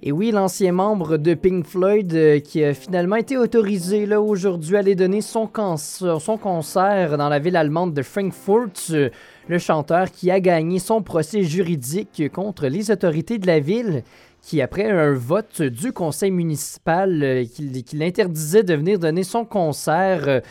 Et 0.04 0.12
oui, 0.12 0.32
l'ancien 0.32 0.72
membre 0.72 1.18
de 1.18 1.34
Pink 1.34 1.66
Floyd 1.66 2.14
euh, 2.14 2.40
qui 2.40 2.64
a 2.64 2.74
finalement 2.74 3.16
été 3.16 3.38
autorisé 3.38 4.06
là 4.06 4.22
aujourd'hui 4.22 4.76
à 4.76 4.80
aller 4.80 4.96
donner 4.96 5.22
son, 5.22 5.50
son 5.78 6.38
concert 6.38 7.18
dans 7.18 7.30
la 7.30 7.38
ville 7.40 7.56
allemande 7.56 7.94
de 7.94 8.02
Frankfurt. 8.02 8.90
Euh, 8.92 9.10
le 9.48 9.58
chanteur 9.58 10.12
qui 10.12 10.32
a 10.32 10.40
gagné 10.40 10.80
son 10.80 11.02
procès 11.02 11.44
juridique 11.44 12.32
contre 12.32 12.68
les 12.68 12.90
autorités 12.90 13.38
de 13.38 13.48
la 13.48 13.60
ville 13.60 14.04
qui, 14.42 14.62
après 14.62 14.90
un 14.90 15.14
vote 15.14 15.62
du 15.62 15.92
conseil 15.94 16.32
municipal 16.32 17.22
euh, 17.24 17.46
qui, 17.46 17.84
l'interdisait 17.94 18.64
de 18.64 18.74
venir 18.74 19.00
donner 19.00 19.24
son 19.24 19.46
concert 19.46 20.42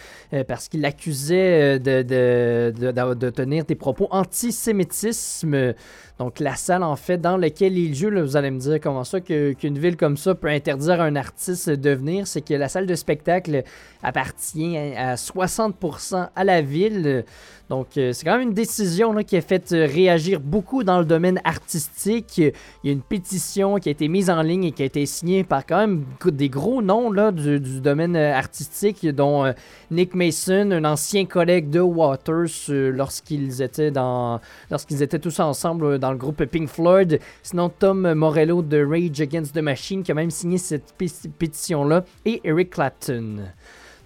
parce 0.46 0.68
qu'il 0.68 0.81
l'accusait 0.81 1.79
de, 1.81 2.03
de, 2.03 3.14
de, 3.14 3.31
tenir 3.31 3.64
des 3.64 3.74
propos 3.74 4.07
antisémitisme. 4.11 5.74
Donc 6.20 6.38
la 6.38 6.55
salle 6.55 6.83
en 6.83 6.96
fait 6.96 7.16
dans 7.16 7.37
laquelle 7.38 7.79
il 7.79 7.94
joue, 7.94 8.11
vous 8.11 8.37
allez 8.37 8.50
me 8.50 8.59
dire 8.59 8.79
comment 8.81 9.05
ça 9.05 9.20
qu'une 9.20 9.79
ville 9.79 9.96
comme 9.96 10.18
ça 10.18 10.35
peut 10.35 10.48
interdire 10.48 11.00
un 11.00 11.16
artiste 11.16 11.70
de 11.70 11.90
venir, 11.90 12.26
c'est 12.26 12.42
que 12.42 12.53
la 12.53 12.68
salle 12.68 12.87
de 12.87 12.94
spectacle 12.94 13.64
appartient 14.03 14.76
à 14.76 15.14
60% 15.14 16.29
à 16.37 16.44
la 16.44 16.61
ville. 16.61 17.24
Donc, 17.70 17.96
euh, 17.96 18.12
c'est 18.12 18.24
quand 18.24 18.37
même 18.37 18.48
une 18.48 18.52
décision 18.52 19.14
qui 19.22 19.37
a 19.37 19.40
fait 19.40 19.72
euh, 19.72 19.87
réagir 19.87 20.40
beaucoup 20.40 20.83
dans 20.83 20.98
le 20.98 21.04
domaine 21.04 21.40
artistique. 21.44 22.38
Il 22.38 22.52
y 22.83 22.88
a 22.88 22.92
une 22.92 23.00
pétition 23.00 23.76
qui 23.76 23.88
a 23.88 23.92
été 23.92 24.09
mise 24.09 24.28
en 24.28 24.42
ligne 24.42 24.64
et 24.64 24.72
qui 24.72 24.83
a 24.83 24.87
été 24.87 25.06
signée 25.06 25.44
par 25.44 25.64
quand 25.64 25.78
même 25.78 26.04
des 26.24 26.48
gros 26.48 26.83
noms 26.83 27.12
là, 27.12 27.30
du, 27.30 27.61
domaine 27.80 28.16
euh, 28.16 28.35
artistique, 28.35 29.06
dont 29.06 29.54
Nick 29.92 30.16
Mason, 30.16 30.72
un 30.72 30.85
ancien 30.85 31.26
collègue 31.26 31.70
de 31.70 31.78
Waters 31.78 32.68
lorsqu'ils 32.68 33.62
étaient 33.62 33.92
dans 33.92 34.40
lorsqu'ils 34.72 35.04
étaient 35.04 35.20
tous 35.20 35.38
ensemble 35.38 36.00
dans 36.00 36.11
le 36.11 36.18
groupe 36.18 36.44
Pink 36.46 36.68
Floyd. 36.68 37.20
Sinon, 37.44 37.68
Tom 37.68 38.14
Morello 38.14 38.62
de 38.62 38.85
Rage 38.85 39.20
Against 39.20 39.54
the 39.54 39.62
Machine 39.62 40.02
qui 40.02 40.11
a 40.11 40.14
même 40.16 40.33
signé 40.33 40.59
cette 40.59 40.92
pétition-là. 41.38 42.04
Et 42.24 42.40
Eric 42.42 42.70
Clapton. 42.70 43.44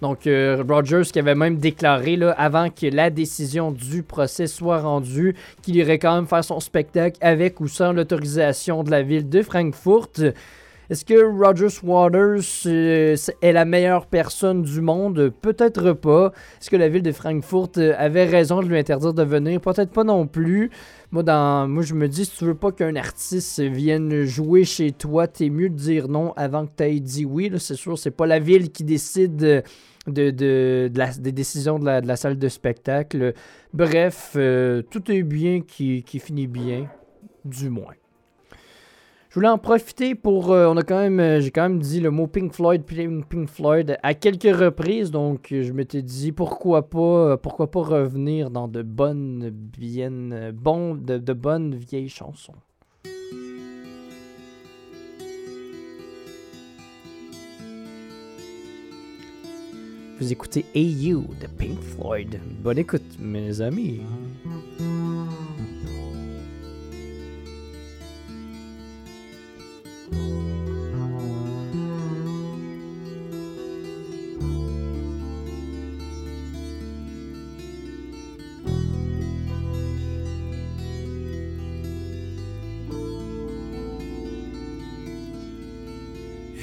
Donc, 0.01 0.27
euh, 0.27 0.63
Rogers 0.67 1.03
qui 1.11 1.19
avait 1.19 1.35
même 1.35 1.57
déclaré, 1.57 2.15
là, 2.15 2.31
avant 2.37 2.69
que 2.69 2.87
la 2.87 3.09
décision 3.09 3.71
du 3.71 4.03
procès 4.03 4.47
soit 4.47 4.79
rendue, 4.79 5.35
qu'il 5.61 5.75
irait 5.75 5.99
quand 5.99 6.15
même 6.15 6.27
faire 6.27 6.43
son 6.43 6.59
spectacle 6.59 7.17
avec 7.21 7.59
ou 7.59 7.67
sans 7.67 7.93
l'autorisation 7.93 8.83
de 8.83 8.91
la 8.91 9.01
ville 9.01 9.29
de 9.29 9.41
Francfort. 9.41 10.09
Est-ce 10.89 11.03
que 11.03 11.15
Rogers 11.15 11.79
Waters 11.83 12.67
euh, 12.67 13.15
est 13.41 13.51
la 13.51 13.65
meilleure 13.65 14.05
personne 14.05 14.61
du 14.61 14.81
monde? 14.81 15.33
Peut-être 15.41 15.93
pas. 15.93 16.31
Est-ce 16.61 16.69
que 16.69 16.75
la 16.75 16.89
ville 16.89 17.01
de 17.01 17.11
Francfort 17.11 17.71
euh, 17.77 17.95
avait 17.97 18.25
raison 18.25 18.61
de 18.61 18.67
lui 18.67 18.77
interdire 18.77 19.13
de 19.13 19.23
venir? 19.23 19.59
Peut-être 19.61 19.89
pas 19.89 20.03
non 20.03 20.27
plus. 20.27 20.69
Moi, 21.11 21.23
je 21.81 21.93
me 21.95 22.07
dis, 22.07 22.25
si 22.25 22.37
tu 22.37 22.45
veux 22.45 22.55
pas 22.55 22.71
qu'un 22.71 22.95
artiste 22.95 23.61
vienne 23.61 24.25
jouer 24.25 24.63
chez 24.63 24.91
toi, 24.91 25.27
t'es 25.27 25.49
mieux 25.49 25.69
de 25.69 25.75
dire 25.75 26.07
non 26.07 26.33
avant 26.35 26.67
que 26.67 26.71
tu 26.77 26.83
aies 26.83 26.99
dit 26.99 27.25
oui. 27.25 27.51
C'est 27.57 27.75
sûr, 27.75 27.97
c'est 27.97 28.11
pas 28.11 28.27
la 28.27 28.37
ville 28.37 28.71
qui 28.71 28.83
décide 28.83 29.63
de, 30.05 30.29
de, 30.29 30.91
des 31.19 31.31
décisions 31.31 31.79
de 31.79 31.85
la, 31.85 32.15
salle 32.15 32.37
de 32.37 32.47
spectacle. 32.47 33.33
Bref, 33.73 34.33
euh, 34.35 34.83
tout 34.83 35.09
est 35.11 35.23
bien 35.23 35.61
qui 35.61 36.03
finit 36.19 36.47
bien, 36.47 36.87
du 37.43 37.71
moins. 37.71 37.95
Je 39.35 39.39
voulais 39.41 39.49
en 39.49 39.57
profiter 39.57 40.15
pour. 40.15 40.53
Euh, 40.53 40.65
on 40.67 40.77
a 40.77 40.83
quand 40.83 40.97
même. 40.97 41.19
Euh, 41.19 41.41
j'ai 41.41 41.51
quand 41.51 41.63
même 41.63 41.79
dit 41.79 41.99
le 41.99 42.09
mot 42.09 42.25
Pink 42.25 42.53
Floyd, 42.53 42.83
Pink, 42.85 43.49
Floyd 43.49 43.97
à 44.01 44.13
quelques 44.13 44.43
reprises. 44.43 45.11
Donc 45.11 45.47
je 45.51 45.73
m'étais 45.73 46.01
dit 46.01 46.31
pourquoi 46.31 46.89
pas 46.89 46.99
euh, 47.31 47.35
pourquoi 47.35 47.69
pas 47.69 47.81
revenir 47.81 48.49
dans 48.49 48.69
de 48.69 48.81
bonnes 48.81 49.49
bien 49.49 50.53
bon, 50.53 50.95
de, 50.95 51.17
de 51.17 51.33
bonnes 51.33 51.75
vieilles 51.75 52.07
chansons. 52.07 52.53
Vous 60.21 60.31
écoutez 60.31 60.63
AU 60.73 61.25
de 61.41 61.47
Pink 61.57 61.81
Floyd. 61.81 62.39
Bonne 62.63 62.77
écoute, 62.77 63.19
mes 63.19 63.59
amis. 63.59 63.99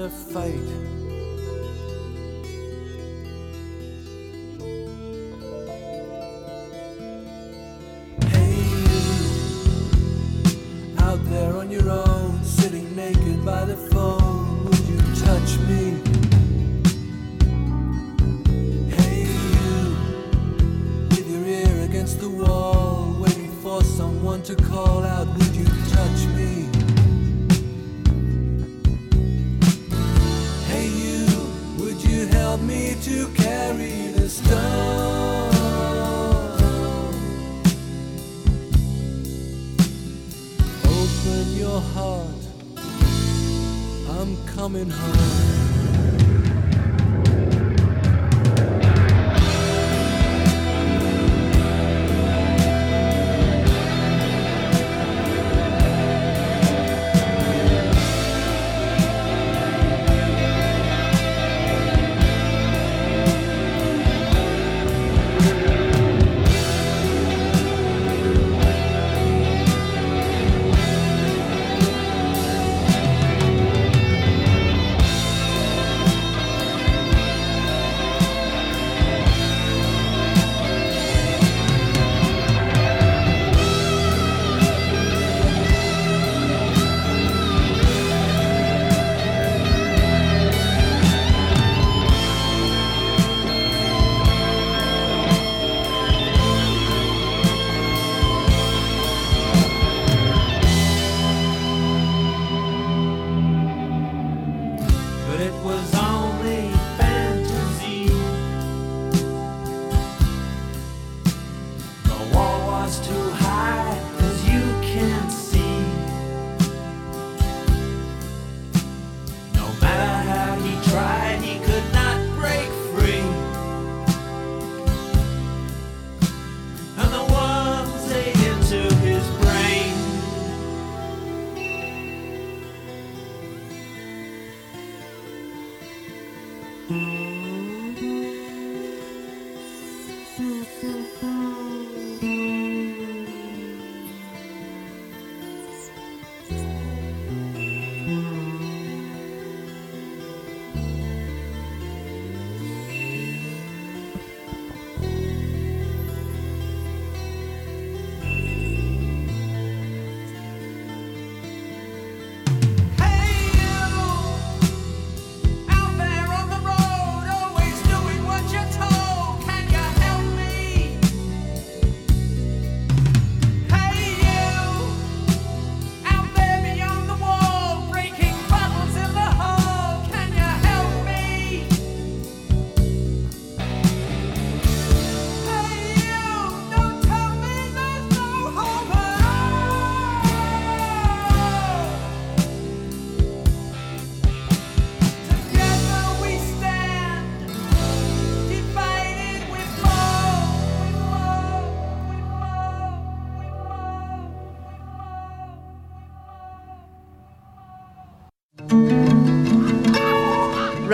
to 0.00 0.08
fight. 0.08 0.99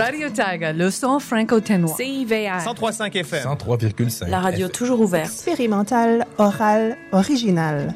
Radio 0.07 0.29
Taga, 0.29 0.71
le 0.71 0.89
son 0.89 1.19
franco-ténois. 1.19 1.93
CIVR. 1.97 2.61
1035 2.63 3.13
FM. 3.13 3.43
103,5. 3.43 4.29
La 4.29 4.39
radio 4.39 4.69
toujours 4.69 5.01
ouverte. 5.01 5.25
Expérimental, 5.25 6.25
oral, 6.37 6.95
original. 7.11 7.93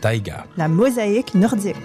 Taïga. 0.00 0.46
La 0.56 0.68
mosaïque 0.68 1.34
nordique. 1.34 1.76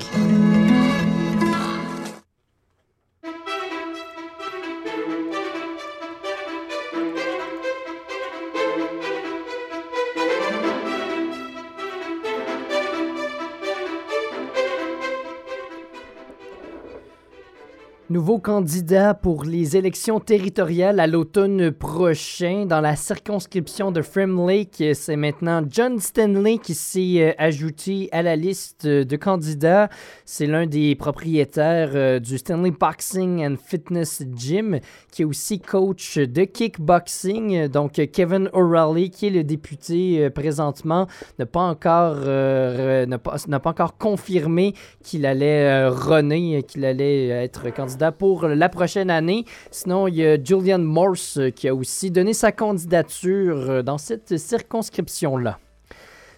Nouveau 18.15 18.39
candidat 18.39 19.13
pour 19.13 19.43
les 19.43 19.75
élections 19.75 20.21
territoriales 20.21 21.01
à 21.01 21.05
l'automne 21.05 21.69
prochain 21.69 22.65
dans 22.65 22.79
la 22.79 22.95
circonscription 22.95 23.91
de 23.91 24.01
Frem 24.01 24.47
Lake, 24.47 24.81
c'est 24.93 25.17
maintenant 25.17 25.61
John 25.69 25.99
Stanley 25.99 26.59
qui 26.59 26.75
s'est 26.75 27.17
euh, 27.17 27.31
ajouté 27.37 28.07
à 28.13 28.21
la 28.21 28.37
liste 28.37 28.87
de 28.87 29.15
candidats. 29.17 29.89
C'est 30.23 30.47
l'un 30.47 30.65
des 30.65 30.95
propriétaires 30.95 31.91
euh, 31.93 32.19
du 32.19 32.37
Stanley 32.37 32.71
Boxing 32.71 33.45
and 33.45 33.55
Fitness 33.61 34.23
Gym, 34.33 34.79
qui 35.11 35.23
est 35.23 35.25
aussi 35.25 35.59
coach 35.59 36.17
de 36.17 36.45
kickboxing. 36.45 37.67
Donc 37.67 37.99
Kevin 38.13 38.49
O'Reilly, 38.53 39.09
qui 39.09 39.27
est 39.27 39.31
le 39.31 39.43
député 39.43 40.23
euh, 40.23 40.29
présentement, 40.29 41.07
n'a 41.37 41.45
pas 41.45 41.63
encore 41.63 42.15
n'a 42.15 43.17
pas, 43.17 43.35
pas 43.59 43.69
encore 43.69 43.97
confirmé 43.97 44.73
qu'il 45.03 45.25
allait 45.25 45.89
runner, 45.89 46.63
qu'il 46.63 46.85
allait 46.85 47.27
être 47.27 47.73
candidat 47.73 48.04
pour 48.11 48.47
la 48.47 48.69
prochaine 48.69 49.09
année. 49.09 49.45
Sinon, 49.71 50.07
il 50.07 50.15
y 50.15 50.25
a 50.25 50.41
Julian 50.41 50.79
Morse 50.79 51.37
euh, 51.37 51.49
qui 51.49 51.67
a 51.67 51.75
aussi 51.75 52.11
donné 52.11 52.33
sa 52.33 52.51
candidature 52.51 53.69
euh, 53.69 53.81
dans 53.81 53.97
cette 53.97 54.37
circonscription-là. 54.37 55.59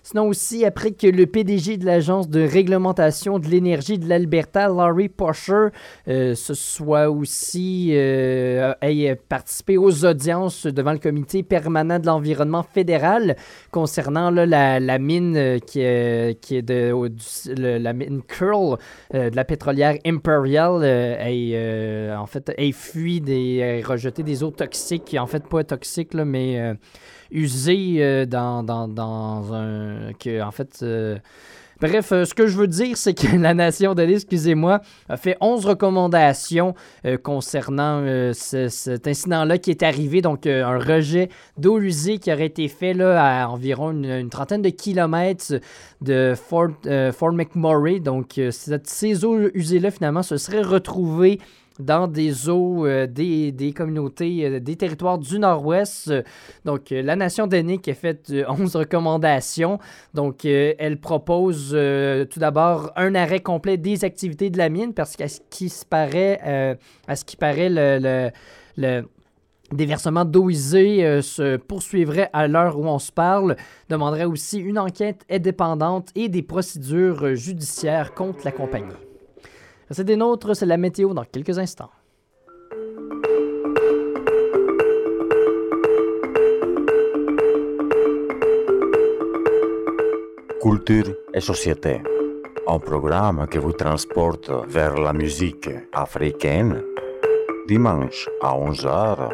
Sinon 0.09 0.29
aussi, 0.29 0.63
après 0.63 0.91
que 0.91 1.05
le 1.05 1.25
PDG 1.25 1.75
de 1.75 1.85
l'Agence 1.85 2.29
de 2.29 2.39
réglementation 2.39 3.39
de 3.39 3.47
l'énergie 3.47 3.99
de 3.99 4.07
l'Alberta, 4.07 4.69
Larry 4.69 5.09
Posher, 5.09 5.67
euh, 6.07 6.33
se 6.33 6.53
soit 6.53 7.09
aussi 7.09 7.89
euh, 7.91 8.73
ait 8.81 9.15
participé 9.27 9.75
aux 9.75 10.05
audiences 10.05 10.65
devant 10.65 10.93
le 10.93 10.99
comité 10.99 11.43
permanent 11.43 11.99
de 11.99 12.05
l'environnement 12.05 12.63
fédéral 12.63 13.35
concernant 13.71 14.31
la, 14.31 14.79
la 14.79 14.97
mine 14.97 15.35
euh, 15.35 15.59
qui, 15.59 15.81
est, 15.81 16.39
qui 16.39 16.55
est 16.55 16.61
de 16.61 16.93
la 17.55 17.91
mine 17.91 18.21
Curl 18.25 18.77
euh, 19.13 19.29
de 19.29 19.35
la 19.35 19.43
pétrolière 19.43 19.97
Imperial 20.05 20.83
euh, 20.83 21.17
ait, 21.19 21.51
euh, 21.53 22.15
en 22.15 22.27
fait 22.27 22.53
ait 22.57 22.71
fui 22.71 23.19
des 23.19 23.83
rejeté 23.85 24.23
des 24.23 24.41
eaux 24.41 24.51
toxiques, 24.51 25.17
en 25.19 25.27
fait 25.27 25.45
pas 25.45 25.65
toxiques 25.65 26.13
là, 26.13 26.23
mais 26.23 26.77
usées 27.31 27.97
euh, 27.99 28.25
dans, 28.25 28.65
un 29.53 30.13
que 30.19 30.41
en 30.41 30.51
fait 30.51 30.79
euh, 30.83 31.17
Bref, 31.79 32.11
euh, 32.11 32.25
ce 32.25 32.33
que 32.33 32.47
je 32.47 32.57
veux 32.57 32.65
dire, 32.65 32.97
c'est 32.97 33.13
que 33.13 33.37
la 33.37 33.53
Nation 33.53 33.93
de 33.93 34.01
excusez-moi, 34.01 34.81
a 35.09 35.15
fait 35.15 35.37
11 35.41 35.63
recommandations 35.63 36.73
concernant 37.21 38.01
ce- 38.33 38.67
cet 38.67 39.07
incident-là 39.07 39.59
qui 39.59 39.69
est 39.69 39.83
arrivé. 39.83 40.23
Donc, 40.23 40.47
un 40.47 40.79
rejet 40.79 41.29
d'eau 41.55 41.79
usée 41.79 42.17
qui 42.17 42.33
aurait 42.33 42.47
été 42.47 42.67
fait 42.67 42.95
là, 42.95 43.43
à 43.43 43.47
environ 43.47 43.91
une, 43.91 44.27
trentaine 44.31 44.63
de 44.63 44.69
kilomètres 44.69 45.53
de 46.01 46.33
Fort, 46.35 46.69
Fort 47.13 47.33
McMurray. 47.33 47.99
Donc, 47.99 48.41
ces 48.49 49.23
eaux 49.23 49.37
usées-là, 49.53 49.91
finalement, 49.91 50.23
se 50.23 50.37
seraient 50.37 50.63
retrouvées 50.63 51.37
dans 51.79 52.07
des 52.07 52.49
eaux 52.49 52.85
euh, 52.85 53.07
des, 53.07 53.51
des 53.51 53.71
communautés, 53.73 54.45
euh, 54.45 54.59
des 54.59 54.75
territoires 54.75 55.17
du 55.17 55.39
Nord-Ouest. 55.39 56.11
Donc, 56.65 56.91
euh, 56.91 57.01
la 57.01 57.15
Nation 57.15 57.47
d'Annick 57.47 57.87
a 57.87 57.93
fait 57.93 58.29
euh, 58.31 58.43
11 58.49 58.75
recommandations. 58.75 59.79
Donc, 60.13 60.45
elle 60.45 60.99
propose 60.99 61.69
tout 62.29 62.39
d'abord 62.39 62.91
un 62.95 63.13
arrêt 63.15 63.39
complet 63.41 63.77
des 63.77 64.03
activités 64.03 64.49
de 64.49 64.57
la 64.57 64.69
mine 64.69 64.93
parce 64.93 65.15
qu'à 65.15 65.27
ce 65.27 65.39
qui 65.49 65.71
paraît, 65.89 66.77
à 67.07 67.15
ce 67.15 67.23
qui 67.25 67.35
paraît, 67.37 67.69
le, 67.69 67.99
le- 68.01 68.29
le 68.77 69.75
déversement 69.75 70.23
d'eau 70.25 70.49
usée 70.49 71.21
se 71.21 71.57
poursuivrait 71.57 72.29
à 72.33 72.47
l'heure 72.47 72.79
où 72.79 72.85
on 72.85 72.99
se 72.99 73.11
parle, 73.11 73.55
demanderait 73.89 74.25
aussi 74.25 74.59
une 74.59 74.79
enquête 74.79 75.25
indépendante 75.29 76.09
et 76.15 76.29
des 76.29 76.41
procédures 76.41 77.35
judiciaires 77.35 78.13
contre 78.13 78.39
la 78.45 78.51
compagnie. 78.51 78.93
C'est 79.89 80.03
des 80.03 80.17
nôtres, 80.17 80.55
c'est 80.55 80.65
la 80.65 80.77
météo 80.77 81.13
dans 81.13 81.23
quelques 81.23 81.57
instants. 81.57 81.91
Culture 90.61 91.13
et 91.33 91.39
société. 91.39 92.01
Un 92.67 92.79
programme 92.79 93.47
qui 93.49 93.59
vous 93.59 93.71
transporte 93.71 94.51
vers 94.67 94.95
la 94.97 95.13
musique 95.13 95.69
africaine. 95.93 96.83
Dimanche 97.67 98.29
à 98.41 98.53
11h 98.53 99.29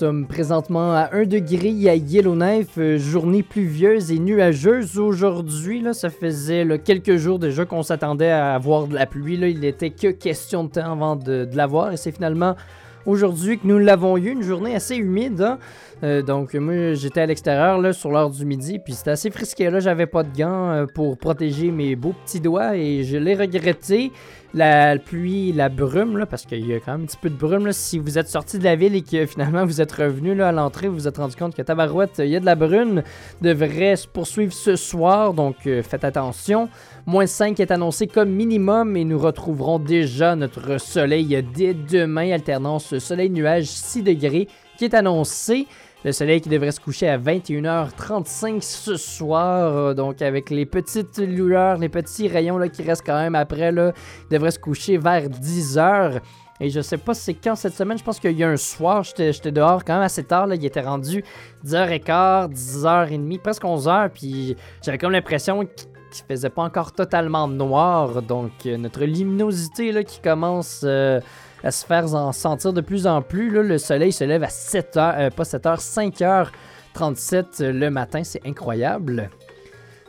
Sommes 0.00 0.26
présentement 0.26 0.94
à 0.94 1.10
1 1.12 1.26
degré 1.26 1.90
à 1.90 1.94
Yellowknife, 1.94 2.78
euh, 2.78 2.96
journée 2.96 3.42
pluvieuse 3.42 4.10
et 4.10 4.18
nuageuse 4.18 4.98
aujourd'hui. 4.98 5.84
Ça 5.92 6.08
faisait 6.08 6.66
quelques 6.82 7.16
jours 7.16 7.38
déjà 7.38 7.66
qu'on 7.66 7.82
s'attendait 7.82 8.30
à 8.30 8.54
avoir 8.54 8.86
de 8.86 8.94
la 8.94 9.04
pluie. 9.04 9.34
Il 9.34 9.60
n'était 9.60 9.90
que 9.90 10.08
question 10.08 10.64
de 10.64 10.70
temps 10.70 10.90
avant 10.90 11.16
de, 11.16 11.46
l'avoir 11.52 11.92
et 11.92 11.98
c'est 11.98 12.12
finalement 12.12 12.56
aujourd'hui 13.04 13.58
que 13.58 13.66
nous 13.66 13.76
l'avons 13.76 14.16
eu, 14.16 14.30
une 14.30 14.42
journée 14.42 14.74
assez 14.74 14.96
humide. 14.96 15.42
hein. 15.42 15.58
Euh, 16.02 16.22
donc 16.22 16.54
moi 16.54 16.94
j'étais 16.94 17.20
à 17.20 17.26
l'extérieur 17.26 17.94
sur 17.94 18.10
l'heure 18.10 18.30
du 18.30 18.46
midi 18.46 18.78
puis 18.78 18.94
c'était 18.94 19.10
assez 19.10 19.30
frisqué 19.30 19.68
là, 19.68 19.80
j'avais 19.80 20.06
pas 20.06 20.22
de 20.22 20.34
gants 20.34 20.70
euh, 20.70 20.86
pour 20.86 21.18
protéger 21.18 21.70
mes 21.70 21.94
beaux 21.94 22.14
petits 22.24 22.40
doigts 22.40 22.74
et 22.74 23.04
je 23.04 23.18
l'ai 23.18 23.34
regretté. 23.34 24.12
La 24.52 24.98
pluie, 24.98 25.52
la 25.52 25.68
brume 25.68 26.26
parce 26.28 26.44
qu'il 26.44 26.66
y 26.66 26.74
a 26.74 26.80
quand 26.80 26.92
même 26.92 27.02
un 27.02 27.06
petit 27.06 27.16
peu 27.16 27.30
de 27.30 27.36
brume 27.36 27.70
si 27.70 28.00
vous 28.00 28.18
êtes 28.18 28.26
sorti 28.26 28.58
de 28.58 28.64
la 28.64 28.74
ville 28.74 28.96
et 28.96 29.02
que 29.02 29.24
finalement 29.24 29.64
vous 29.64 29.80
êtes 29.80 29.92
revenu 29.92 30.42
à 30.42 30.50
l'entrée, 30.50 30.88
vous 30.88 30.94
vous 30.94 31.06
êtes 31.06 31.18
rendu 31.18 31.36
compte 31.36 31.54
que 31.54 31.62
tabarouette, 31.62 32.18
il 32.18 32.30
y 32.30 32.36
a 32.36 32.40
de 32.40 32.46
la 32.46 32.56
brume, 32.56 33.04
devrait 33.40 33.94
se 33.94 34.08
poursuivre 34.08 34.52
ce 34.52 34.74
soir 34.74 35.34
donc 35.34 35.54
euh, 35.68 35.84
faites 35.84 36.02
attention. 36.02 36.68
Moins 37.06 37.28
5 37.28 37.60
est 37.60 37.70
annoncé 37.70 38.08
comme 38.08 38.30
minimum 38.30 38.96
et 38.96 39.04
nous 39.04 39.20
retrouverons 39.20 39.78
déjà 39.78 40.34
notre 40.34 40.78
soleil 40.80 41.44
dès 41.54 41.72
demain, 41.72 42.32
alternance 42.32 42.98
soleil-nuage 42.98 43.66
6 43.66 44.02
degrés 44.02 44.48
qui 44.76 44.84
est 44.86 44.94
annoncé. 44.94 45.68
Le 46.04 46.12
soleil 46.12 46.40
qui 46.40 46.48
devrait 46.48 46.72
se 46.72 46.80
coucher 46.80 47.08
à 47.08 47.18
21h35 47.18 48.62
ce 48.62 48.96
soir, 48.96 49.94
donc 49.94 50.22
avec 50.22 50.48
les 50.48 50.64
petites 50.64 51.18
lueurs, 51.18 51.76
les 51.76 51.90
petits 51.90 52.26
rayons 52.26 52.56
là, 52.56 52.68
qui 52.68 52.82
restent 52.82 53.04
quand 53.04 53.18
même 53.18 53.34
après, 53.34 53.70
là, 53.70 53.92
devrait 54.30 54.50
se 54.50 54.58
coucher 54.58 54.96
vers 54.96 55.28
10h. 55.28 56.20
Et 56.60 56.70
je 56.70 56.80
sais 56.80 56.96
pas 56.96 57.12
c'est 57.12 57.34
quand 57.34 57.54
cette 57.54 57.74
semaine, 57.74 57.98
je 57.98 58.04
pense 58.04 58.18
qu'il 58.18 58.38
y 58.38 58.44
a 58.44 58.48
un 58.48 58.56
soir, 58.56 59.02
j'étais 59.02 59.52
dehors 59.52 59.84
quand 59.84 59.94
même 59.94 60.02
assez 60.02 60.24
tard, 60.24 60.46
là, 60.46 60.54
il 60.54 60.64
était 60.64 60.80
rendu 60.80 61.22
10h15, 61.66 62.52
10h30, 62.54 63.38
presque 63.40 63.62
11h, 63.62 64.08
puis 64.08 64.56
j'avais 64.82 64.96
comme 64.96 65.12
l'impression 65.12 65.66
qu'il 65.66 65.90
qu'il 66.10 66.24
faisait 66.26 66.50
pas 66.50 66.62
encore 66.62 66.92
totalement 66.92 67.48
noir, 67.48 68.22
donc 68.22 68.50
euh, 68.66 68.76
notre 68.76 69.04
luminosité 69.04 69.92
là, 69.92 70.02
qui 70.02 70.20
commence 70.20 70.82
euh, 70.84 71.20
à 71.64 71.70
se 71.70 71.84
faire 71.84 72.14
en 72.14 72.32
sentir 72.32 72.72
de 72.72 72.80
plus 72.80 73.06
en 73.06 73.22
plus. 73.22 73.50
Le 73.50 73.78
soleil 73.78 74.12
se 74.12 74.24
lève 74.24 74.42
à 74.42 74.48
7h, 74.48 75.30
pas 75.30 75.42
7h, 75.42 76.50
5h37 76.94 77.70
le 77.70 77.90
matin, 77.90 78.24
c'est 78.24 78.46
incroyable. 78.46 79.30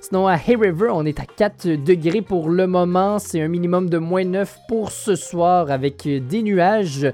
Sinon, 0.02 0.28
à 0.28 0.34
Hay 0.34 0.56
River, 0.56 0.90
on 0.92 1.06
est 1.06 1.20
à 1.20 1.26
4 1.26 1.68
degrés 1.86 2.24
pour 2.24 2.50
le 2.50 2.66
moment. 2.66 3.20
C'est 3.20 3.40
un 3.40 3.48
minimum 3.48 3.88
de 3.88 4.00
moins 4.00 4.24
9 4.24 4.58
pour 4.68 4.92
ce 4.92 5.16
soir 5.16 5.70
avec 5.70 6.08
des 6.08 6.42
nuages. 6.42 7.08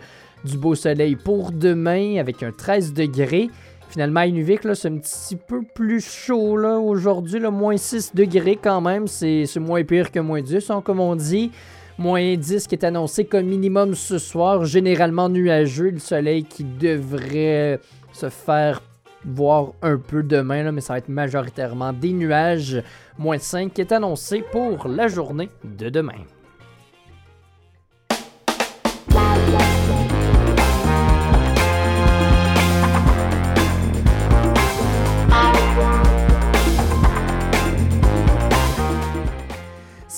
Du 0.45 0.57
beau 0.57 0.73
soleil 0.73 1.17
pour 1.17 1.51
demain 1.51 2.17
avec 2.17 2.43
un 2.43 2.51
13 2.51 2.93
degrés. 2.93 3.49
Finalement, 3.89 4.21
à 4.21 4.27
Inuvik, 4.27 4.61
c'est 4.73 4.87
un 4.87 4.97
petit 4.97 5.35
peu 5.35 5.63
plus 5.75 5.99
chaud 5.99 6.57
aujourd'hui. 6.85 7.41
Moins 7.41 7.75
6 7.75 8.15
degrés 8.15 8.57
quand 8.61 8.79
même. 8.79 9.07
C'est 9.07 9.45
c'est 9.45 9.59
moins 9.59 9.83
pire 9.83 10.09
que 10.09 10.19
moins 10.19 10.41
10, 10.41 10.69
hein, 10.69 10.81
comme 10.81 11.01
on 11.01 11.15
dit. 11.15 11.51
Moins 11.97 12.35
10 12.35 12.67
qui 12.67 12.75
est 12.75 12.83
annoncé 12.83 13.25
comme 13.25 13.47
minimum 13.47 13.95
ce 13.95 14.19
soir. 14.19 14.65
Généralement 14.65 15.29
nuageux. 15.29 15.89
Le 15.89 15.99
soleil 15.99 16.43
qui 16.43 16.63
devrait 16.63 17.79
se 18.13 18.29
faire 18.29 18.81
voir 19.25 19.73
un 19.81 19.97
peu 19.97 20.23
demain, 20.23 20.63
là, 20.63 20.71
mais 20.71 20.81
ça 20.81 20.93
va 20.93 20.99
être 20.99 21.09
majoritairement 21.09 21.93
des 21.93 22.13
nuages. 22.13 22.83
Moins 23.17 23.39
5 23.39 23.73
qui 23.73 23.81
est 23.81 23.91
annoncé 23.91 24.43
pour 24.51 24.87
la 24.87 25.07
journée 25.07 25.49
de 25.63 25.89
demain.« 25.89 26.23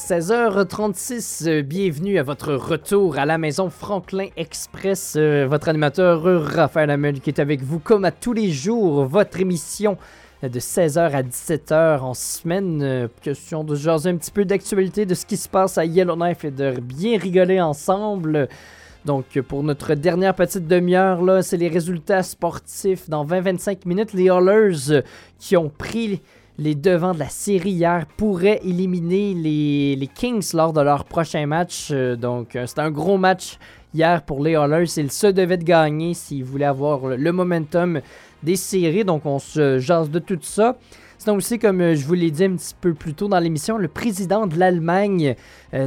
16h36, 0.09 1.47
euh, 1.47 1.61
bienvenue 1.61 2.17
à 2.17 2.23
votre 2.23 2.55
retour 2.55 3.19
à 3.19 3.27
la 3.27 3.37
maison 3.37 3.69
Franklin 3.69 4.29
Express. 4.37 5.13
Euh, 5.15 5.45
votre 5.47 5.69
animateur 5.69 6.23
Raphaël 6.23 6.89
Hamel 6.89 7.19
qui 7.19 7.29
est 7.29 7.39
avec 7.39 7.61
vous 7.61 7.77
comme 7.77 8.05
à 8.05 8.09
tous 8.09 8.33
les 8.33 8.49
jours. 8.49 9.05
Votre 9.05 9.39
émission 9.39 9.99
de 10.41 10.59
16h 10.59 11.11
à 11.11 11.21
17h 11.21 11.99
en 11.99 12.15
semaine. 12.15 12.81
Euh, 12.81 13.07
question 13.21 13.63
de 13.63 13.75
jaser 13.75 14.09
un 14.09 14.17
petit 14.17 14.31
peu 14.31 14.45
d'actualité 14.45 15.05
de 15.05 15.13
ce 15.13 15.27
qui 15.27 15.37
se 15.37 15.47
passe 15.47 15.77
à 15.77 15.85
Yellowknife 15.85 16.43
et 16.43 16.49
de 16.49 16.79
bien 16.79 17.19
rigoler 17.19 17.61
ensemble. 17.61 18.49
Donc, 19.05 19.39
pour 19.47 19.61
notre 19.61 19.93
dernière 19.93 20.33
petite 20.33 20.67
demi-heure, 20.67 21.21
là, 21.21 21.43
c'est 21.43 21.57
les 21.57 21.69
résultats 21.69 22.23
sportifs. 22.23 23.07
Dans 23.11 23.25
20-25 23.25 23.77
minutes, 23.85 24.13
les 24.13 24.31
euh, 24.31 25.01
qui 25.37 25.55
ont 25.55 25.69
pris 25.69 26.19
les 26.59 26.75
devants 26.75 27.13
de 27.13 27.19
la 27.19 27.29
série 27.29 27.71
hier 27.71 28.05
pourraient 28.17 28.59
éliminer 28.63 29.33
les, 29.33 30.09
Kings 30.13 30.53
lors 30.53 30.73
de 30.73 30.81
leur 30.81 31.05
prochain 31.05 31.45
match. 31.45 31.89
Euh, 31.91 32.15
Donc, 32.15 32.55
euh, 32.55 32.67
c'était 32.67 32.81
un 32.81 32.91
gros 32.91 33.17
match 33.17 33.57
hier 33.93 34.21
pour 34.23 34.43
les 34.43 34.51
Oilers. 34.51 34.97
Ils 34.97 35.11
se 35.11 35.27
devaient 35.27 35.57
de 35.57 35.63
gagner 35.63 36.13
s'ils 36.13 36.43
voulaient 36.43 36.65
avoir 36.65 37.07
le, 37.07 37.31
momentum 37.31 38.01
des 38.43 38.57
séries. 38.57 39.05
Donc, 39.05 39.25
on 39.25 39.39
se 39.39 39.79
jase 39.79 40.09
de 40.09 40.19
tout 40.19 40.39
ça. 40.41 40.77
Sinon 41.17 41.37
aussi, 41.37 41.59
comme 41.59 41.79
euh, 41.81 41.95
je 41.95 42.05
vous 42.05 42.13
l'ai 42.13 42.31
dit 42.31 42.43
un 42.43 42.55
petit 42.55 42.75
peu 42.79 42.93
plus 42.93 43.13
tôt 43.13 43.29
dans 43.29 43.39
l'émission, 43.39 43.77
le 43.77 43.87
président 43.87 44.45
de 44.45 44.57
l'Allemagne, 44.57 45.35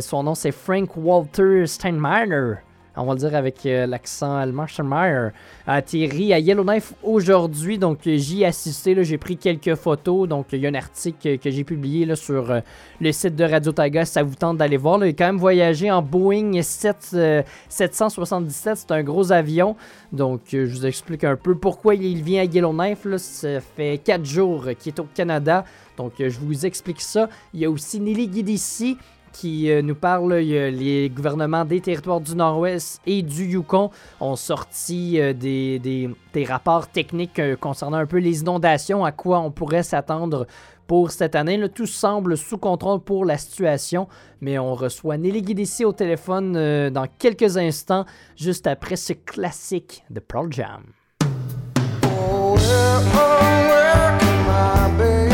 son 0.01 0.23
nom 0.23 0.35
c'est 0.35 0.53
Frank 0.53 0.97
Walter 0.97 1.67
Steinmeier. 1.67 2.57
On 2.95 3.05
va 3.05 3.15
le 3.15 3.19
dire 3.19 3.35
avec 3.35 3.65
euh, 3.65 3.87
l'accent 3.87 4.37
allemand, 4.37 4.67
Steinmeier, 4.67 5.31
a 5.67 5.75
atterri 5.75 6.35
à 6.35 6.39
Yellowknife 6.39 6.93
aujourd'hui. 7.03 7.79
Donc, 7.79 8.07
euh, 8.07 8.17
j'y 8.17 8.43
ai 8.43 8.47
assisté. 8.47 9.03
J'ai 9.03 9.17
pris 9.17 9.39
quelques 9.39 9.75
photos. 9.77 10.29
Donc, 10.29 10.49
il 10.53 10.61
y 10.61 10.67
a 10.67 10.69
un 10.69 10.75
article 10.75 11.27
euh, 11.27 11.37
que 11.39 11.51
j'ai 11.51 11.65
publié 11.65 12.15
sur 12.17 12.51
euh, 12.51 12.61
le 13.01 13.11
site 13.13 13.35
de 13.35 13.45
Radio 13.45 13.73
Taga. 13.73 14.05
Ça 14.05 14.23
vous 14.23 14.35
tente 14.35 14.59
d'aller 14.59 14.77
voir. 14.77 15.03
Il 15.05 15.09
a 15.09 15.13
quand 15.15 15.25
même 15.27 15.39
voyagé 15.39 15.91
en 15.91 16.03
Boeing 16.03 16.61
7, 16.61 17.11
euh, 17.15 17.43
777. 17.71 18.77
C'est 18.77 18.91
un 18.91 19.03
gros 19.03 19.33
avion. 19.33 19.75
Donc, 20.13 20.53
euh, 20.53 20.67
je 20.67 20.77
vous 20.77 20.87
explique 20.87 21.25
un 21.25 21.37
peu 21.37 21.55
pourquoi 21.55 21.95
il 21.95 22.23
vient 22.23 22.43
à 22.43 22.45
Yellowknife. 22.45 23.07
Ça 23.17 23.61
fait 23.61 23.99
4 24.05 24.25
jours 24.25 24.65
euh, 24.67 24.75
qu'il 24.75 24.93
est 24.93 25.01
au 25.01 25.07
Canada. 25.15 25.65
Donc, 25.97 26.21
euh, 26.21 26.29
je 26.29 26.39
vous 26.39 26.67
explique 26.67 27.01
ça. 27.01 27.31
Il 27.55 27.61
y 27.61 27.65
a 27.65 27.71
aussi 27.71 27.99
Nelly 27.99 28.29
Guidici 28.29 28.99
qui 29.33 29.71
euh, 29.71 29.83
nous 29.83 29.95
parle. 29.95 30.35
Les 30.35 31.11
gouvernements 31.11 31.65
des 31.65 31.81
territoires 31.81 32.21
du 32.21 32.35
Nord-Ouest 32.35 33.01
et 33.07 33.23
du 33.23 33.45
Yukon 33.47 33.91
ont 34.21 34.37
sorti 34.37 35.21
euh, 35.21 35.33
des, 35.33 35.79
des- 35.79 36.45
rapports 36.45 36.89
techniques 36.89 37.39
euh, 37.39 37.57
concernant 37.57 37.99
un 37.99 38.07
peu 38.07 38.19
les 38.19 38.41
inondations, 38.41 39.05
à 39.05 39.13
quoi 39.13 39.41
on 39.41 39.51
pourrait 39.51 39.83
s'attendre 39.83 40.47
pour 40.87 41.11
cette 41.11 41.35
année. 41.35 41.61
Tout 41.69 41.87
semble 41.87 42.37
sous 42.37 42.59
contrôle 42.59 43.01
pour 43.01 43.25
la 43.25 43.39
situation, 43.39 44.09
mais 44.41 44.59
on 44.59 44.75
reçoit 44.75 45.17
Nelly 45.17 45.43
Guidici 45.43 45.85
au 45.85 45.93
téléphone 45.93 46.91
dans 46.91 47.07
quelques 47.19 47.57
instants, 47.57 48.05
juste 48.37 48.67
après 48.67 48.97
ce 48.97 49.13
classique 49.13 50.05
de 50.11 50.21
Pearl 50.21 50.53
Jam. 50.53 50.83
She's 55.03 55.32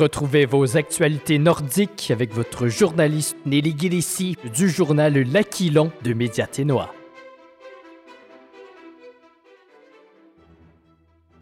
Retrouvez 0.00 0.46
vos 0.46 0.78
actualités 0.78 1.38
nordiques 1.38 2.10
avec 2.10 2.32
votre 2.32 2.68
journaliste 2.68 3.36
Nelly 3.44 3.74
Guélissi 3.74 4.34
du 4.56 4.70
journal 4.70 5.12
L'Aquilon 5.30 5.92
de 6.02 6.14
Médiaténois. 6.14 6.94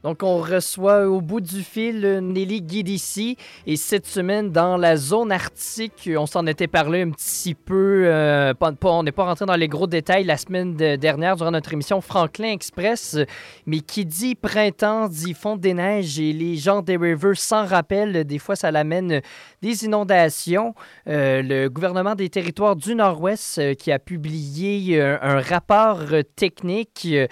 Donc, 0.08 0.22
on 0.22 0.38
reçoit 0.38 1.06
au 1.06 1.20
bout 1.20 1.42
du 1.42 1.62
fil 1.62 2.00
Nelly 2.22 2.62
Guidici. 2.62 3.36
Et 3.66 3.76
cette 3.76 4.06
semaine, 4.06 4.50
dans 4.50 4.78
la 4.78 4.96
zone 4.96 5.30
arctique, 5.30 6.08
on 6.16 6.24
s'en 6.24 6.46
était 6.46 6.66
parlé 6.66 7.02
un 7.02 7.10
petit 7.10 7.54
peu. 7.54 8.04
euh, 8.06 8.54
on 8.84 9.02
n'est 9.02 9.12
pas 9.12 9.24
rentré 9.24 9.44
dans 9.44 9.54
les 9.54 9.68
gros 9.68 9.86
détails 9.86 10.24
la 10.24 10.38
semaine 10.38 10.74
de- 10.76 10.96
dernière 10.96 11.36
durant 11.36 11.50
notre 11.50 11.74
émission 11.74 12.00
Franklin 12.00 12.52
Express. 12.52 13.18
Mais 13.66 13.80
qui 13.80 14.06
dit 14.06 14.34
printemps 14.34 15.08
dit 15.08 15.34
fonte 15.34 15.60
des 15.60 15.74
neiges 15.74 16.18
et 16.18 16.32
les 16.32 16.56
gens 16.56 16.80
des 16.80 16.96
rivers 16.96 17.36
s'en 17.36 17.66
rappellent. 17.66 18.24
Des 18.24 18.38
fois, 18.38 18.56
ça 18.56 18.70
l'amène 18.70 19.20
des 19.60 19.84
inondations. 19.84 20.74
Euh, 21.06 21.42
le 21.42 21.68
gouvernement 21.68 22.14
des 22.14 22.30
territoires 22.30 22.76
du 22.76 22.94
Nord-Ouest 22.94 23.58
euh, 23.58 23.74
qui 23.74 23.92
a 23.92 23.98
publié 23.98 24.98
euh, 25.02 25.18
un 25.20 25.40
rapport 25.42 26.00
euh, 26.12 26.22
technique. 26.34 27.06
Euh, 27.12 27.26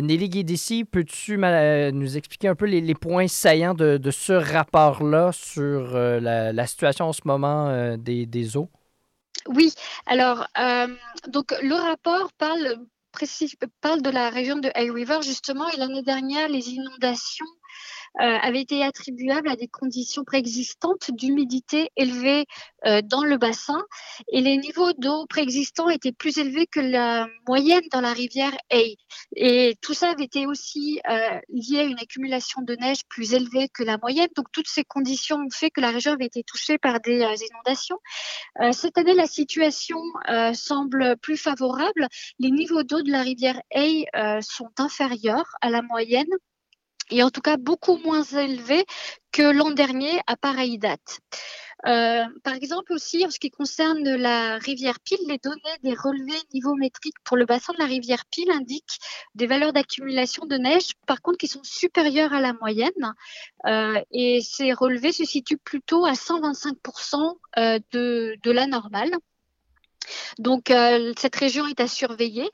Nelly 0.00 0.30
Guédissi, 0.30 0.86
peux-tu 0.86 1.38
euh, 1.44 1.90
expliquer 2.16 2.48
un 2.48 2.54
peu 2.54 2.66
les, 2.66 2.94
points 2.94 3.28
saillants 3.28 3.74
de, 3.74 4.10
ce 4.10 4.32
rapport-là 4.32 5.32
sur 5.32 5.96
euh, 5.96 6.20
la, 6.20 6.66
situation 6.66 7.06
en 7.06 7.12
ce 7.12 7.22
moment 7.24 7.68
euh, 7.68 7.96
des, 7.96 8.26
des 8.26 8.56
eaux? 8.56 8.70
Oui, 9.46 9.72
alors, 10.06 10.46
euh, 10.58 10.88
donc 11.28 11.54
le 11.62 11.74
rapport 11.74 12.32
parle, 12.38 12.78
précis- 13.12 13.58
parle 13.80 14.02
de 14.02 14.10
la 14.10 14.30
région 14.30 14.56
de 14.56 14.70
Hay 14.74 14.90
River, 14.90 15.18
justement, 15.22 15.68
et 15.68 15.76
l'année 15.76 16.02
dernière, 16.02 16.48
les 16.48 16.70
inondations 16.70 17.46
euh, 18.20 18.38
avaient 18.42 18.60
été 18.60 18.84
attribuables 18.84 19.48
à 19.48 19.56
des 19.56 19.66
conditions 19.66 20.22
préexistantes 20.22 21.10
d'humidité 21.10 21.90
élevée 21.96 22.46
euh, 22.86 23.02
dans 23.02 23.24
le 23.24 23.38
bassin, 23.38 23.82
et 24.28 24.40
les 24.40 24.56
niveaux 24.56 24.92
d'eau 24.98 25.26
préexistants 25.26 25.88
étaient 25.88 26.12
plus 26.12 26.38
élevés 26.38 26.66
que 26.66 26.78
la 26.78 27.26
moyenne 27.48 27.82
dans 27.90 28.00
la 28.00 28.12
rivière 28.12 28.52
Hay. 28.70 28.96
Et 29.34 29.76
tout 29.82 29.94
ça 29.94 30.10
avait 30.10 30.24
été 30.24 30.46
aussi 30.46 31.00
euh, 31.10 31.40
lié 31.48 31.80
à 31.80 31.82
une 31.82 31.98
accumulation 31.98 32.62
de 32.62 32.76
neige 32.76 33.00
plus 33.08 33.34
élevée 33.34 33.68
que 33.68 33.82
la 33.82 33.98
moyenne. 33.98 34.28
Donc 34.36 34.46
toutes 34.52 34.68
ces 34.68 34.84
conditions 34.84 35.38
ont 35.38 35.50
fait 35.50 35.70
que 35.70 35.80
la 35.80 35.90
région 35.90 36.12
avait 36.12 36.26
été 36.26 36.44
touchée 36.44 36.78
par 36.78 37.00
des 37.00 37.18
inondations. 37.18 37.98
Cette 38.72 38.96
année, 38.98 39.14
la 39.14 39.26
situation 39.26 39.98
semble 40.52 41.16
plus 41.16 41.36
favorable. 41.36 42.06
Les 42.38 42.50
niveaux 42.50 42.82
d'eau 42.82 43.02
de 43.02 43.10
la 43.10 43.22
rivière 43.22 43.60
Hay 43.70 44.06
sont 44.40 44.70
inférieurs 44.78 45.56
à 45.60 45.70
la 45.70 45.82
moyenne 45.82 46.26
et 47.10 47.22
en 47.22 47.30
tout 47.30 47.40
cas 47.40 47.56
beaucoup 47.56 47.96
moins 47.98 48.22
élevés 48.22 48.84
que 49.32 49.42
l'an 49.42 49.70
dernier 49.70 50.20
à 50.26 50.36
pareille 50.36 50.78
date. 50.78 51.20
Euh, 51.86 52.24
par 52.42 52.54
exemple 52.54 52.92
aussi, 52.94 53.26
en 53.26 53.30
ce 53.30 53.38
qui 53.38 53.50
concerne 53.50 54.02
la 54.14 54.56
rivière 54.58 55.00
Pile, 55.00 55.18
les 55.26 55.38
données 55.38 55.60
des 55.82 55.92
relevés 55.92 56.40
niveaumétriques 56.54 57.18
pour 57.24 57.36
le 57.36 57.44
bassin 57.44 57.74
de 57.74 57.78
la 57.78 57.84
rivière 57.84 58.24
Pile 58.30 58.50
indiquent 58.50 58.98
des 59.34 59.46
valeurs 59.46 59.72
d'accumulation 59.72 60.46
de 60.46 60.56
neige, 60.56 60.92
par 61.06 61.20
contre, 61.20 61.36
qui 61.36 61.48
sont 61.48 61.62
supérieures 61.62 62.32
à 62.32 62.40
la 62.40 62.54
moyenne. 62.54 63.14
Euh, 63.66 64.00
et 64.12 64.40
ces 64.40 64.72
relevés 64.72 65.12
se 65.12 65.24
situent 65.24 65.58
plutôt 65.58 66.06
à 66.06 66.12
125% 66.12 67.36
euh, 67.58 67.78
de, 67.92 68.36
de 68.42 68.50
la 68.50 68.66
normale. 68.66 69.10
Donc, 70.38 70.70
euh, 70.70 71.12
cette 71.18 71.36
région 71.36 71.66
est 71.66 71.80
à 71.80 71.88
surveiller, 71.88 72.50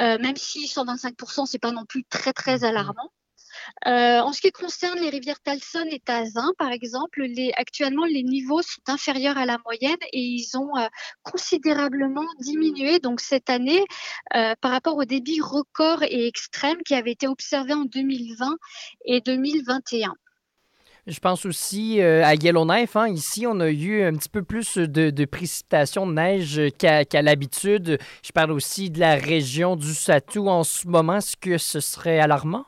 euh, 0.00 0.18
même 0.18 0.36
si 0.36 0.66
125%, 0.66 1.46
c'est 1.46 1.58
pas 1.58 1.70
non 1.70 1.84
plus 1.84 2.04
très, 2.04 2.32
très 2.32 2.64
alarmant. 2.64 3.10
Euh, 3.86 4.20
en 4.20 4.32
ce 4.32 4.40
qui 4.40 4.50
concerne 4.50 4.98
les 4.98 5.10
rivières 5.10 5.40
Talson 5.40 5.84
et 5.90 6.00
Tazin, 6.00 6.52
par 6.58 6.70
exemple, 6.70 7.24
actuellement, 7.56 8.04
les 8.04 8.22
niveaux 8.22 8.62
sont 8.62 8.82
inférieurs 8.88 9.38
à 9.38 9.46
la 9.46 9.58
moyenne 9.64 9.98
et 10.12 10.20
ils 10.20 10.56
ont 10.56 10.76
euh, 10.76 10.86
considérablement 11.22 12.26
diminué 12.40 12.98
donc 12.98 13.20
cette 13.20 13.50
année 13.50 13.84
euh, 14.34 14.54
par 14.60 14.70
rapport 14.70 14.96
au 14.96 15.04
débit 15.04 15.40
record 15.40 16.02
et 16.02 16.26
extrême 16.26 16.78
qui 16.84 16.94
avait 16.94 17.12
été 17.12 17.28
observé 17.28 17.72
en 17.72 17.84
2020 17.84 18.56
et 19.04 19.20
2021. 19.20 20.14
Je 21.06 21.20
pense 21.20 21.46
aussi 21.46 22.02
à 22.02 22.34
Yellowknife. 22.34 22.94
Hein. 22.94 23.08
Ici, 23.08 23.46
on 23.46 23.60
a 23.60 23.70
eu 23.70 24.02
un 24.02 24.12
petit 24.12 24.28
peu 24.28 24.42
plus 24.42 24.76
de 24.76 25.24
précipitations 25.24 26.06
de 26.06 26.12
neige 26.12 26.60
qu'à 26.76 27.22
l'habitude. 27.22 27.98
Je 28.22 28.30
parle 28.32 28.52
aussi 28.52 28.90
de 28.90 29.00
la 29.00 29.14
région 29.14 29.74
du 29.74 29.94
Satou 29.94 30.48
en 30.48 30.64
ce 30.64 30.86
moment. 30.86 31.16
Est-ce 31.16 31.38
que 31.38 31.56
ce 31.56 31.80
serait 31.80 32.18
alarmant? 32.18 32.66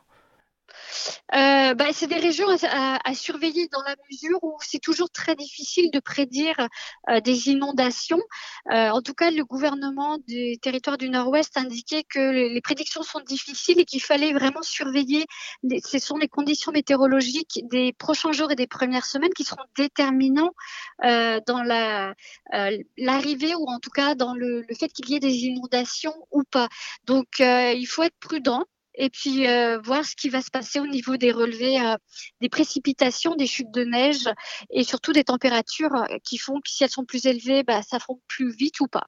Euh, 1.35 1.75
bah, 1.75 1.87
c'est 1.93 2.07
des 2.07 2.19
régions 2.19 2.47
à, 2.49 3.15
surveiller 3.15 3.69
dans 3.69 3.83
la 3.83 3.95
mesure 4.11 4.43
où 4.43 4.57
c'est 4.61 4.79
toujours 4.79 5.11
très 5.11 5.35
difficile 5.35 5.91
de 5.91 6.01
prédire 6.01 6.57
euh, 7.09 7.21
des 7.21 7.49
inondations. 7.49 8.21
Euh, 8.73 8.91
en 8.91 9.03
tout 9.03 9.15
cas, 9.15 9.31
le 9.31 9.45
gouvernement 9.45 10.19
des 10.27 10.59
territoires 10.61 10.99
du 10.99 11.09
Nord-Ouest 11.09 11.57
indiquait 11.57 12.05
que 12.05 12.31
les, 12.31 12.61
prédictions 12.61 13.03
sont 13.03 13.21
difficiles 13.21 13.81
et 13.81 13.85
qu'il 13.85 14.03
fallait 14.03 14.33
vraiment 14.33 14.63
surveiller. 14.63 15.27
Ce 15.85 15.99
sont 15.99 16.17
les 16.17 16.29
conditions 16.29 16.73
météorologiques 16.73 17.61
des 17.71 17.93
prochains 17.93 18.33
jours 18.33 18.51
et 18.51 18.57
des 18.57 18.67
premières 18.67 19.07
semaines 19.07 19.33
qui 19.35 19.45
seront 19.45 19.65
déterminants 19.77 20.53
dans 21.03 21.63
l'arrivée 22.97 23.55
ou 23.55 23.67
en 23.69 23.79
tout 23.79 23.91
cas 23.91 24.15
dans 24.15 24.35
le, 24.35 24.65
fait 24.79 24.89
qu'il 24.89 25.11
y 25.11 25.15
ait 25.15 25.21
des 25.21 25.45
inondations 25.45 26.15
ou 26.31 26.43
pas. 26.45 26.69
Donc, 27.05 27.39
il 27.41 27.87
faut 27.87 28.03
être 28.03 28.19
prudent 28.21 28.65
et 28.95 29.11
puis 29.11 29.47
euh, 29.47 29.79
voir 29.81 30.05
ce 30.05 30.17
qui 30.17 30.29
va 30.29 30.43
se 30.43 30.51
passer 30.51 30.81
au 30.81 30.87
niveau 30.87 31.17
des 31.17 31.33
relevés 31.33 31.81
euh, 31.81 31.97
des 32.41 32.49
précipitations, 32.49 33.35
des 33.35 33.47
chutes 33.47 33.71
de 33.73 33.85
neige 33.85 34.29
et 34.71 34.85
surtout 34.85 35.13
des 35.13 35.25
températures 35.25 35.95
euh, 35.95 36.17
qui 36.25 36.39
font 36.39 36.61
que 36.61 36.71
si 36.71 36.85
elles 36.85 36.91
sont 36.91 37.05
plus 37.05 37.27
élevées, 37.27 37.63
bah, 37.63 37.83
ça 37.83 37.99
fond 37.99 38.21
plus 38.29 38.51
vite 38.55 38.81
ou 38.81 38.87
pas. 38.87 39.07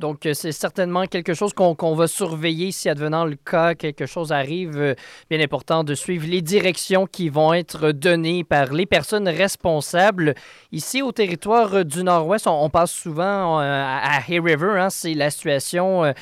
Donc, 0.00 0.24
euh, 0.24 0.32
c'est 0.32 0.50
certainement 0.50 1.04
quelque 1.04 1.34
chose 1.34 1.52
qu'on 1.52 1.74
qu 1.74 1.94
va 1.94 2.08
surveiller 2.08 2.72
si, 2.72 2.88
advenant 2.88 3.26
le 3.26 3.36
cas, 3.36 3.74
quelque 3.74 4.06
chose 4.06 4.32
arrive. 4.32 4.78
Euh, 4.78 4.94
bien 5.28 5.40
important 5.40 5.84
de 5.84 5.94
suivre 5.94 6.26
les 6.26 6.40
directions 6.40 7.06
qui 7.06 7.28
vont 7.28 7.52
être 7.52 7.92
données 7.92 8.42
par 8.42 8.72
les 8.72 8.86
personnes 8.86 9.28
responsables. 9.28 10.34
Ici, 10.72 11.02
au 11.02 11.12
territoire 11.12 11.84
du 11.84 12.02
Nord-Ouest, 12.02 12.46
on, 12.46 12.70
passe 12.70 12.92
souvent 12.92 13.60
euh, 13.60 13.62
à 13.62 14.20
Hay 14.26 14.40
River. 14.40 14.78
Hein, 14.78 14.88
c'est 14.88 15.14
la 15.14 15.30
situation 15.30 16.14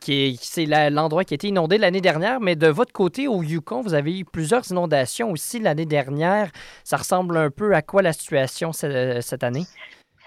qui 0.00 0.38
c'est 0.42 0.66
l'endroit 0.90 1.24
qui 1.24 1.34
a 1.34 1.36
été 1.36 1.48
inondé 1.48 1.78
l'année 1.78 2.02
dernière. 2.02 2.40
Mais 2.40 2.56
de 2.56 2.68
votre 2.68 2.92
côté, 2.92 3.26
au 3.26 3.42
Yukon, 3.42 3.80
vous 3.80 3.94
avez 3.94 4.18
eu 4.18 4.24
plusieurs 4.24 4.70
inondations 4.70 5.30
aussi 5.30 5.60
l'année 5.60 5.86
dernière. 5.86 6.50
Ça 6.84 6.98
ressemble 6.98 7.38
un 7.38 7.50
peu 7.50 7.74
à 7.74 7.80
quoi 7.80 8.02
la 8.02 8.12
situation 8.12 8.72
cette 8.72 9.42
année? 9.42 9.64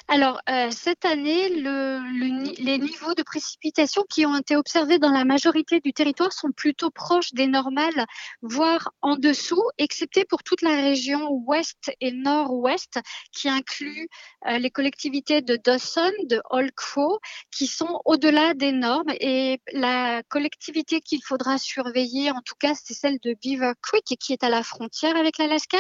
Alors, 0.09 0.39
euh, 0.49 0.71
cette 0.71 1.03
année, 1.03 1.49
le, 1.49 1.99
le, 1.99 2.63
les 2.63 2.77
niveaux 2.77 3.13
de 3.13 3.23
précipitation 3.23 4.05
qui 4.09 4.25
ont 4.25 4.37
été 4.37 4.55
observés 4.55 4.99
dans 4.99 5.11
la 5.11 5.25
majorité 5.25 5.81
du 5.81 5.91
territoire 5.91 6.31
sont 6.31 6.53
plutôt 6.53 6.89
proches 6.89 7.33
des 7.33 7.47
normales, 7.47 8.05
voire 8.41 8.93
en 9.01 9.17
dessous, 9.17 9.61
excepté 9.77 10.23
pour 10.23 10.43
toute 10.43 10.61
la 10.61 10.75
région 10.75 11.29
ouest 11.29 11.91
et 11.99 12.13
nord-ouest, 12.13 13.01
qui 13.33 13.49
inclut 13.49 14.07
euh, 14.47 14.57
les 14.59 14.71
collectivités 14.71 15.41
de 15.41 15.57
Dawson, 15.57 16.13
de 16.23 16.41
Crow, 16.77 17.19
qui 17.51 17.67
sont 17.67 17.99
au-delà 18.05 18.53
des 18.53 18.71
normes. 18.71 19.11
Et 19.19 19.59
la 19.73 20.23
collectivité 20.29 21.01
qu'il 21.01 21.21
faudra 21.21 21.57
surveiller, 21.57 22.31
en 22.31 22.41
tout 22.45 22.55
cas, 22.57 22.75
c'est 22.75 22.93
celle 22.93 23.19
de 23.19 23.35
Beaver 23.43 23.73
Creek, 23.81 24.05
qui 24.17 24.31
est 24.31 24.43
à 24.45 24.49
la 24.49 24.63
frontière 24.63 25.17
avec 25.17 25.37
l'Alaska, 25.37 25.79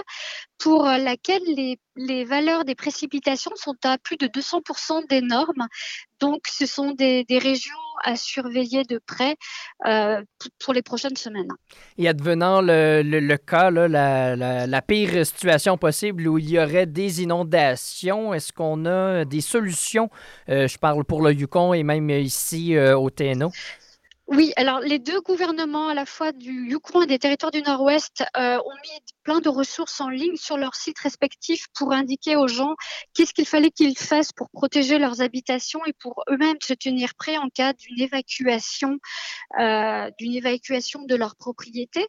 pour 0.57 0.83
laquelle 0.83 1.43
les, 1.45 1.79
les 1.97 2.23
valeurs 2.23 2.63
des 2.63 2.75
précipitations 2.75 3.51
sont 3.55 3.75
à 3.83 3.97
plus 3.97 4.17
de 4.17 4.27
200% 4.27 5.07
des 5.09 5.21
normes. 5.21 5.67
Donc, 6.19 6.41
ce 6.47 6.65
sont 6.65 6.91
des, 6.91 7.25
régions 7.29 7.75
à 8.03 8.15
surveiller 8.15 8.83
de 8.83 8.99
près 9.05 9.35
euh, 9.85 10.21
pour 10.59 10.73
les 10.73 10.81
prochaines 10.81 11.15
semaines. 11.15 11.51
Et 11.97 12.07
advenant 12.07 12.61
le, 12.61 13.35
cas, 13.37 13.69
la, 13.69 14.81
pire 14.81 15.25
situation 15.25 15.77
possible 15.77 16.27
où 16.27 16.37
il 16.37 16.49
y 16.49 16.59
aurait 16.59 16.85
des 16.85 17.21
inondations, 17.21 18.33
est-ce 18.33 18.53
qu'on 18.53 18.85
a 18.85 19.25
des 19.25 19.41
solutions? 19.41 20.09
Euh, 20.49 20.67
je 20.67 20.77
parle 20.77 21.03
pour 21.03 21.21
le 21.21 21.33
Yukon 21.33 21.73
et 21.73 21.83
même 21.83 22.09
ici 22.09 22.75
euh, 22.75 22.97
au 22.97 23.09
TNO. 23.09 23.51
Oui, 24.27 24.51
alors 24.57 24.81
les 24.81 24.99
deux 24.99 25.21
gouvernements, 25.21 25.87
à 25.87 25.93
la 25.93 26.05
fois 26.05 26.33
du 26.33 26.69
Yukon 26.69 27.01
et 27.03 27.07
des 27.07 27.17
territoires 27.17 27.51
du 27.51 27.61
Nord-Ouest, 27.61 28.25
euh, 28.35 28.57
ont 28.57 28.75
mis 28.83 28.99
plein 29.23 29.39
de 29.39 29.47
ressources 29.47 30.01
en 30.01 30.09
ligne 30.09 30.35
sur 30.35 30.57
leurs 30.57 30.75
sites 30.75 30.99
respectifs 30.99 31.67
pour 31.73 31.93
indiquer 31.93 32.35
aux 32.35 32.49
gens 32.49 32.75
qu'est-ce 33.13 33.33
qu'il 33.33 33.47
fallait 33.47 33.71
qu'ils 33.71 33.97
fassent 33.97 34.33
pour 34.33 34.49
protéger 34.49 34.99
leurs 34.99 35.21
habitations 35.21 35.79
et 35.85 35.93
pour 35.93 36.23
eux-mêmes 36.29 36.57
se 36.61 36.73
tenir 36.73 37.15
prêts 37.15 37.37
en 37.37 37.47
cas 37.47 37.71
d'une 37.71 38.01
évacuation, 38.01 38.97
euh, 39.61 40.09
d'une 40.19 40.33
évacuation 40.33 41.03
de 41.03 41.15
leur 41.15 41.37
propriété. 41.37 42.05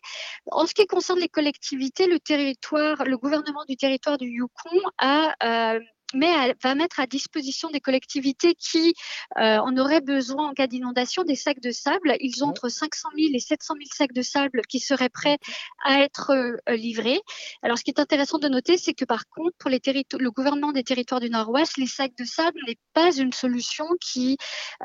En 0.51 0.67
ce 0.67 0.75
qui 0.75 0.89
concerne 0.89 1.21
les 1.21 1.29
collectivités, 1.29 2.09
le 2.09 2.19
territoire, 2.19 3.05
le 3.05 3.17
gouvernement 3.17 3.65
du 3.69 3.77
territoire 3.77 4.19
du 4.19 4.27
Yukon 4.27 4.81
a 4.99 5.37
euh, 5.77 5.81
mais 6.15 6.27
elle 6.27 6.55
va 6.63 6.75
mettre 6.75 7.01
à 7.01 7.07
disposition 7.07 7.71
des 7.71 7.81
collectivités 7.81 8.55
qui 8.55 8.95
euh, 9.39 9.59
en 9.59 9.77
auraient 9.77 10.01
besoin 10.01 10.49
en 10.49 10.55
cas 10.55 10.67
d'inondation 10.67 11.23
des 11.23 11.37
sacs 11.37 11.61
de 11.61 11.71
sable. 11.71 12.17
Ils 12.21 12.45
ont 12.45 12.49
entre 12.49 12.69
500 12.69 13.09
000 13.17 13.31
et 13.35 13.39
700 13.39 13.75
000 13.75 13.85
sacs 13.93 14.13
de 14.13 14.23
sable 14.23 14.63
qui 14.69 14.81
seraient 14.81 15.09
prêts 15.09 15.39
à 15.85 16.01
être 16.01 16.31
euh, 16.31 16.77
livrés. 16.77 17.21
Alors, 17.63 17.79
ce 17.79 17.85
qui 17.85 17.91
est 17.91 18.01
intéressant 18.01 18.39
de 18.39 18.49
noter, 18.49 18.79
c'est 18.79 18.95
que 18.95 19.05
par 19.05 19.29
contre, 19.29 19.57
pour 19.59 19.71
les 19.71 19.79
le 19.89 20.31
gouvernement 20.31 20.73
des 20.73 20.85
territoires 20.85 21.21
du 21.21 21.31
Nord-Ouest, 21.31 21.79
les 21.79 21.87
sacs 21.87 22.17
de 22.19 22.25
sable 22.25 22.59
n'est 22.67 22.77
pas 22.93 23.17
une 23.17 23.33
solution 23.33 23.87
qui, 24.01 24.37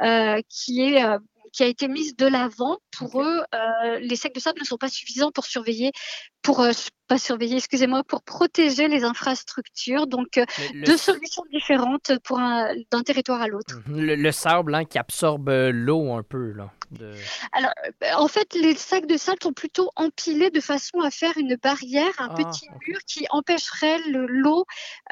euh, 0.01 0.39
qui 0.49 0.81
est 0.81 1.03
qui 1.53 1.63
a 1.63 1.67
été 1.67 1.87
mise 1.87 2.15
de 2.17 2.25
l'avant. 2.25 2.79
Pour 2.91 3.15
okay. 3.15 3.25
eux, 3.25 3.43
euh, 3.55 3.99
les 3.99 4.15
sacs 4.15 4.33
de 4.33 4.39
sable 4.39 4.59
ne 4.59 4.65
sont 4.65 4.77
pas 4.77 4.89
suffisants 4.89 5.31
pour 5.31 5.45
surveiller, 5.45 5.91
pour 6.41 6.59
euh, 6.59 6.71
pas 7.07 7.17
surveiller, 7.17 7.57
excusez-moi, 7.57 8.03
pour 8.03 8.23
protéger 8.23 8.87
les 8.87 9.03
infrastructures. 9.03 10.07
Donc, 10.07 10.37
euh, 10.37 10.45
le, 10.73 10.85
deux 10.85 10.97
solutions 10.97 11.43
différentes 11.51 12.11
pour 12.23 12.37
d'un 12.37 13.03
territoire 13.05 13.41
à 13.41 13.47
l'autre. 13.47 13.79
Le, 13.87 14.15
le, 14.15 14.31
sable 14.31 14.75
hein, 14.75 14.85
qui 14.85 14.97
absorbe 14.97 15.49
l'eau 15.49 16.13
un 16.13 16.23
peu 16.23 16.51
là. 16.51 16.71
De... 16.91 17.13
Alors, 17.51 17.71
en 18.17 18.27
fait, 18.27 18.53
les 18.53 18.75
sacs 18.75 19.07
de 19.07 19.17
sable 19.17 19.39
sont 19.41 19.53
plutôt 19.53 19.89
empilés 19.95 20.51
de 20.51 20.59
façon 20.59 20.99
à 20.99 21.09
faire 21.09 21.33
une 21.37 21.57
barrière, 21.61 22.11
un 22.19 22.29
ah, 22.31 22.35
petit 22.35 22.67
okay. 22.69 22.87
mur 22.87 22.99
qui 23.07 23.25
empêcherait 23.31 23.99
l'eau 24.07 24.65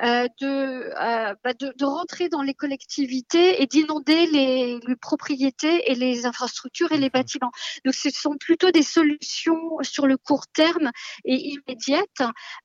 euh, 0.04 0.28
de, 0.40 0.46
euh, 0.46 1.36
bah 1.44 1.54
de, 1.54 1.74
de, 1.78 1.86
rentrer 1.86 2.30
dans 2.30 2.42
les 2.42 2.54
collectivités 2.54 3.62
et 3.62 3.66
d'inonder 3.66 4.28
les, 4.28 4.80
les, 4.86 4.96
propriétés 4.96 5.92
et 5.92 5.96
les 5.96 6.26
infrastructures 6.26 6.92
et 6.92 6.98
les 6.98 7.10
bâtiments. 7.10 7.52
Donc, 7.84 7.96
ce 7.96 8.10
sont 8.12 8.36
plutôt 8.40 8.72
des 8.72 8.84
solutions 8.84 9.78
sur 9.82 10.06
le 10.06 10.18
court 10.18 10.48
terme 10.48 10.92
et 11.26 11.56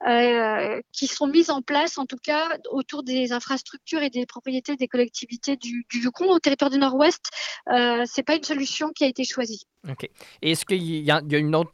euh, 0.06 0.80
qui 0.92 1.06
sont 1.06 1.26
mises 1.26 1.50
en 1.50 1.62
place, 1.62 1.98
en 1.98 2.06
tout 2.06 2.18
cas, 2.22 2.56
autour 2.70 3.02
des 3.02 3.32
infrastructures 3.32 4.02
et 4.02 4.10
des 4.10 4.26
propriétés 4.26 4.76
des 4.76 4.88
collectivités 4.88 5.56
du, 5.56 5.86
du 5.90 6.00
Yukon 6.02 6.30
au 6.30 6.38
territoire 6.38 6.70
du 6.70 6.78
Nord-Ouest. 6.78 7.24
Euh, 7.70 8.02
c'est 8.06 8.22
pas 8.22 8.36
une 8.36 8.44
solution 8.44 8.90
qui 8.90 9.04
a 9.04 9.06
été 9.08 9.24
choisie. 9.24 9.66
OK. 9.88 10.08
Est-ce 10.42 10.64
qu'il 10.64 10.82
y 10.82 11.10
a, 11.10 11.20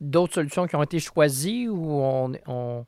d'autres 0.00 0.34
solutions 0.34 0.66
qui 0.66 0.76
ont 0.76 0.82
été 0.82 0.98
choisies 1.00 1.68
ou 1.68 2.02
on... 2.46 2.86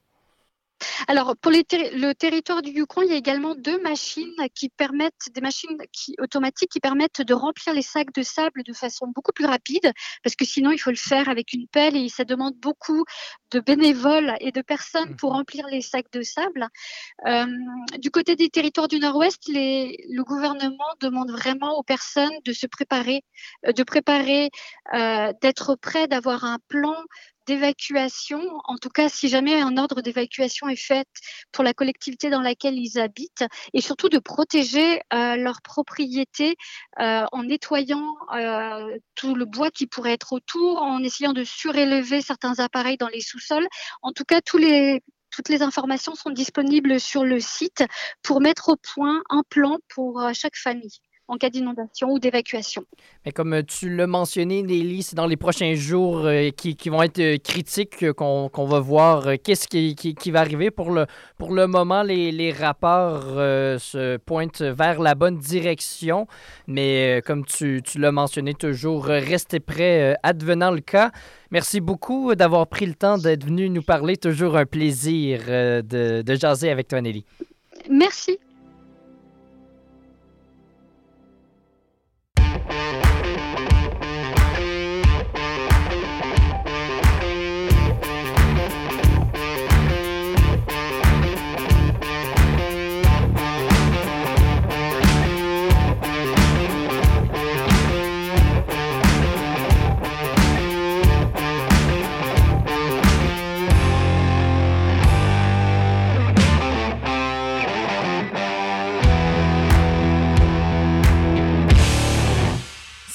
Alors, 1.09 1.37
pour 1.37 1.51
les 1.53 1.64
ter 1.64 1.97
le 1.97 2.12
territoire 2.14 2.62
du 2.62 2.70
Yukon, 2.70 3.03
il 3.03 3.11
y 3.11 3.12
a 3.12 3.16
également 3.16 3.55
deux 3.55 3.80
machines 3.80 4.35
qui 4.55 4.68
permettent, 4.68 5.30
des 5.32 5.41
machines 5.41 5.76
qui, 5.93 6.14
automatiques 6.20 6.70
qui 6.70 6.80
permettent 6.80 7.22
de 7.22 7.35
remplir 7.35 7.74
les 7.74 7.82
sacs 7.82 8.12
de 8.14 8.22
sable 8.22 8.62
de 8.62 8.72
façon 8.72 9.07
beaucoup 9.14 9.32
plus 9.32 9.47
rapide, 9.47 9.93
parce 10.22 10.37
que 10.37 10.45
sinon, 10.45 10.70
il 10.70 10.78
faut 10.78 10.91
le 10.91 10.97
faire 10.97 11.28
avec 11.28 11.53
une 11.53 11.66
pelle 11.68 11.97
et 11.97 12.09
ça 12.09 12.24
demande 12.24 12.55
beaucoup 12.57 13.05
de 13.51 13.61
bénévoles 13.61 14.35
et 14.41 14.53
de 14.53 14.62
personnes 14.62 15.16
pour 15.16 15.32
remplir 15.32 15.66
les 15.68 15.80
sacs 15.80 16.11
de 16.12 16.22
sable. 16.22 16.68
Euh, 17.26 17.47
du 17.99 18.11
côté 18.11 18.37
des 18.37 18.49
territoires 18.49 18.89
du 18.89 18.99
Nord-Ouest, 18.99 19.43
le 19.49 20.22
gouvernement 20.22 20.95
demande 21.01 21.30
vraiment 21.30 21.78
aux 21.78 21.82
personnes 21.82 22.37
de 22.45 22.53
se 22.53 22.66
préparer, 22.66 23.22
de 23.66 23.82
préparer, 23.82 24.51
euh, 24.95 25.32
d'être 25.41 25.76
prêt, 25.76 26.09
d'avoir 26.09 26.45
un 26.45 26.59
plan 26.68 26.97
d'évacuation, 27.47 28.41
en 28.65 28.77
tout 28.77 28.89
cas 28.89 29.09
si 29.09 29.29
jamais 29.29 29.61
un 29.61 29.77
ordre 29.77 30.01
d'évacuation 30.01 30.69
est 30.69 30.77
fait 30.77 31.09
pour 31.53 31.65
la 31.65 31.75
collectivité 31.75 32.31
dans 32.31 32.41
laquelle 32.41 32.79
ils 32.79 32.99
habitent, 32.99 33.45
et 33.73 33.81
surtout 33.81 34.09
de 34.09 34.19
protéger 34.19 35.01
euh, 35.13 35.37
leurs 35.37 35.63
propriétés 35.63 36.57
euh, 37.01 37.25
en 37.33 37.45
nettoyant 37.45 38.17
euh, 38.35 38.97
tout 39.15 39.35
le 39.35 39.45
bois 39.45 39.71
qui 39.71 39.87
pourrait 39.87 40.13
être 40.13 40.33
autour, 40.33 40.83
en 40.83 41.03
essayant 41.03 41.33
de 41.33 41.45
surélever 41.45 42.21
certains 42.23 42.59
appareils 42.59 42.97
dans 42.97 43.09
les 43.09 43.21
sous-sols. 43.21 43.67
En 44.03 44.13
tout 44.13 44.25
cas, 44.25 44.41
toutes 44.41 44.61
les 45.49 45.63
informations 45.63 46.15
sont 46.15 46.31
disponibles 46.31 47.01
sur 47.01 47.25
le 47.25 47.41
site 47.41 47.85
pour 48.23 48.41
mettre 48.41 48.71
au 48.71 48.77
point 48.77 49.23
un 49.31 49.43
plan 49.49 49.79
pour 49.89 50.23
chaque 50.33 50.57
famille. 50.57 51.01
En 51.27 51.39
cas 51.39 51.49
d'inondation 51.49 52.11
ou 52.11 52.18
d'évacuation. 52.18 52.85
Mais 53.25 53.33
comme 53.33 53.62
tu 53.64 53.89
l'as 53.89 54.07
mentionné, 54.07 54.62
Nelly, 54.62 55.03
c'est 55.03 55.16
dans 55.16 55.27
les 55.27 55.37
prochains 55.37 55.75
jours 55.75 56.27
euh, 56.27 56.51
qui, 56.51 56.77
qui, 56.77 56.91
vont 56.91 57.03
être 57.03 57.18
euh, 57.18 57.39
critiques 57.39 58.12
qu'on 58.12 58.51
qu 58.51 58.66
va 58.66 58.81
voir 58.81 59.27
euh, 59.27 59.37
qu'est-ce 59.43 59.66
qui, 59.66 59.95
qui, 59.95 60.14
qui, 60.14 60.31
va 60.31 60.41
arriver. 60.41 60.70
Pour 60.70 60.91
le, 60.91 61.07
pour 61.39 61.53
le 61.53 61.66
moment, 61.66 62.03
les, 62.03 62.31
les 62.31 62.53
rapports 62.53 63.22
se 63.25 64.18
pointent 64.18 64.61
vers 64.61 65.01
la 65.01 65.14
bonne 65.14 65.39
direction. 65.39 66.27
Mais 66.66 67.22
comme 67.27 67.45
tu, 67.45 67.81
tu 67.83 67.99
l'as 67.99 68.12
mentionné, 68.12 68.53
toujours 68.55 69.05
restez 69.07 69.61
prêts 69.61 70.16
advenant 70.22 70.70
le 70.70 70.81
cas. 70.81 71.11
Merci 71.51 71.81
beaucoup 71.81 72.35
d'avoir 72.35 72.66
pris 72.66 72.87
le 72.87 72.95
temps 72.95 73.16
d'être 73.16 73.45
venu 73.45 73.70
nous 73.70 73.83
parler. 73.83 74.16
Toujours 74.16 74.57
un 74.57 74.66
plaisir 74.66 75.41
de, 75.47 76.22
de 76.22 76.35
jaser 76.35 76.70
avec 76.70 76.89
toi, 76.89 77.01
Nelly. 77.01 77.25
Merci. 77.89 78.39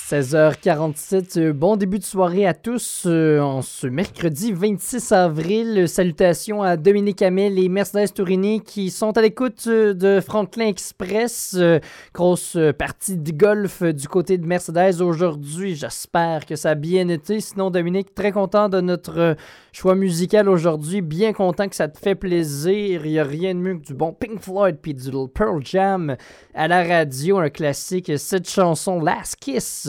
16h47, 0.10 1.40
euh, 1.40 1.54
bon 1.54 1.76
début 1.76 2.00
de 2.00 2.04
soirée 2.04 2.48
à 2.48 2.56
tous 2.56 3.04
euh, 3.06 3.40
en 3.40 3.62
ce 3.62 3.86
mercredi 3.86 4.52
26 4.52 5.12
avril. 5.12 5.88
Salutations 5.88 6.64
à 6.64 6.78
Dominique 6.78 7.22
Hamel 7.22 7.60
et 7.60 7.70
Mercedes 7.70 8.12
Tourini 8.16 8.62
qui 8.62 8.90
sont 8.90 9.16
à 9.16 9.22
l'écoute 9.22 9.66
euh, 9.68 9.94
de 9.94 10.20
Franklin 10.20 10.66
Express. 10.66 11.56
grosse 12.12 12.58
partie 12.80 13.18
de 13.18 13.32
golf 13.32 13.84
du 13.84 14.08
côté 14.08 14.40
de 14.40 14.48
Mercedes 14.48 15.00
aujourd'hui. 15.00 15.76
J'espère 15.76 16.48
que 16.48 16.56
ça 16.56 16.72
a 16.72 16.76
bien 16.76 17.08
été. 17.10 17.40
Sinon, 17.40 17.70
Dominique, 17.70 18.16
très 18.16 18.32
content 18.32 18.68
de 18.68 18.82
notre 18.82 19.36
choix 19.74 19.94
musical 19.94 20.50
aujourd'hui. 20.50 21.02
Bien 21.02 21.34
content 21.34 21.68
que 21.68 21.76
ça 21.76 21.88
te 21.88 22.00
fait 22.00 22.16
plaisir. 22.16 23.06
Il 23.06 23.12
n'y 23.12 23.20
a 23.20 23.24
rien 23.24 23.54
de 23.54 23.60
mieux 23.60 23.76
que 23.76 23.86
du 23.86 23.94
bon 23.94 24.14
Pink 24.14 24.42
Floyd 24.42 24.78
puis 24.82 24.96
du 24.96 25.12
Pearl 25.36 25.64
Jam 25.64 26.16
à 26.56 26.68
la 26.68 26.84
radio. 26.84 27.38
Un 27.38 27.52
classique, 27.52 28.12
cette 28.18 28.50
chanson 28.50 29.00
Last 29.00 29.36
Kiss. 29.36 29.88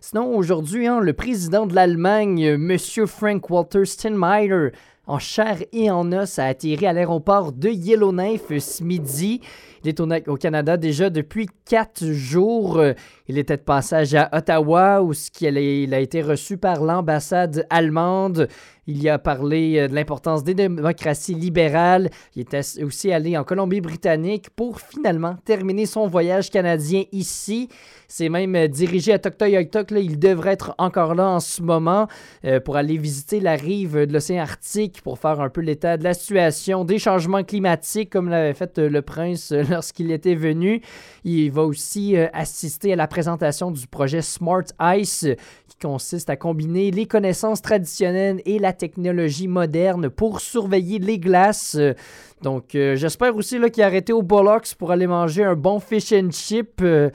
Sinon, 0.00 0.36
aujourd'hui, 0.36 0.86
hein, 0.86 1.00
le 1.00 1.12
président 1.12 1.66
de 1.66 1.74
l'Allemagne, 1.74 2.40
M. 2.40 2.76
Frank 3.06 3.50
Walter 3.50 3.84
Steinmeier, 3.84 4.70
en 5.08 5.18
chair 5.18 5.58
et 5.72 5.90
en 5.90 6.12
os, 6.12 6.38
a 6.38 6.44
atterri 6.44 6.86
à 6.86 6.92
l'aéroport 6.92 7.52
de 7.52 7.70
Yellowknife 7.70 8.56
ce 8.58 8.84
midi. 8.84 9.40
Il 9.82 9.88
est 9.88 10.00
au, 10.00 10.36
Canada 10.36 10.76
déjà 10.76 11.08
depuis 11.08 11.46
quatre 11.64 12.04
jours. 12.04 12.82
Il 13.26 13.38
était 13.38 13.56
de 13.56 13.62
passage 13.62 14.14
à 14.14 14.28
Ottawa 14.32 15.02
où 15.02 15.12
il 15.40 15.94
a 15.94 16.00
été 16.00 16.20
reçu 16.20 16.58
par 16.58 16.82
l'ambassade 16.82 17.66
allemande. 17.70 18.48
Il 18.86 19.02
y 19.02 19.08
a 19.08 19.18
parlé 19.18 19.78
euh, 19.78 19.88
de 19.88 19.94
l'importance 19.94 20.42
des 20.42 20.54
démocraties 20.54 21.34
libérales. 21.34 22.08
Il 22.34 22.42
était 22.42 22.82
aussi 22.82 23.12
allé 23.12 23.36
en 23.36 23.44
Colombie-Britannique 23.44 24.48
pour 24.50 24.80
finalement 24.80 25.36
terminer 25.44 25.84
son 25.86 26.06
voyage 26.06 26.50
canadien 26.50 27.04
ici. 27.12 27.68
C'est 28.10 28.30
même 28.30 28.56
euh, 28.56 28.68
dirigé 28.68 29.12
à 29.12 29.18
Toktoy-Oytok. 29.18 29.90
Il 29.90 30.18
devrait 30.18 30.52
être 30.52 30.74
encore 30.78 31.14
là 31.14 31.28
en 31.28 31.40
ce 31.40 31.60
moment 31.60 32.08
euh, 32.46 32.58
pour 32.58 32.76
aller 32.76 32.96
visiter 32.96 33.38
la 33.38 33.54
rive 33.54 34.06
de 34.06 34.10
l'océan 34.10 34.40
Arctique 34.40 35.02
pour 35.02 35.18
faire 35.18 35.42
un 35.42 35.50
peu 35.50 35.60
l'état 35.60 35.98
de 35.98 36.04
la 36.04 36.14
situation 36.14 36.86
des 36.86 36.98
changements 36.98 37.44
climatiques 37.44 38.08
comme 38.08 38.30
l'avait 38.30 38.54
fait 38.54 38.78
le 38.78 39.02
prince 39.02 39.52
lorsqu'il 39.70 40.10
était 40.10 40.34
venu. 40.34 40.80
Il 41.24 41.52
va 41.52 41.64
aussi 41.64 42.16
assister 42.16 42.94
à 42.94 42.96
la 42.96 43.08
présentation 43.08 43.70
du 43.70 43.86
projet 43.86 44.22
Smart 44.22 44.64
Ice 44.96 45.26
qui 45.68 45.76
consiste 45.82 46.30
à 46.30 46.36
combiner 46.36 46.90
les 46.90 47.04
connaissances 47.04 47.60
traditionnelles 47.60 48.40
et 48.46 48.58
la 48.58 48.72
technologie 48.72 49.48
moderne 49.48 50.08
pour 50.08 50.40
surveiller 50.40 50.98
les 50.98 51.18
glaces. 51.18 51.76
Donc, 52.42 52.74
euh, 52.74 52.94
j'espère 52.94 53.34
aussi 53.36 53.60
qu'il 53.70 53.82
a 53.82 53.86
arrêté 53.86 54.12
au 54.12 54.22
Bollocks 54.22 54.74
pour 54.76 54.92
aller 54.92 55.06
manger 55.06 55.44
un 55.44 55.54
bon 55.54 55.80
fish 55.80 56.12
and 56.12 56.30
chip. 56.30 56.80
Euh, 56.82 57.10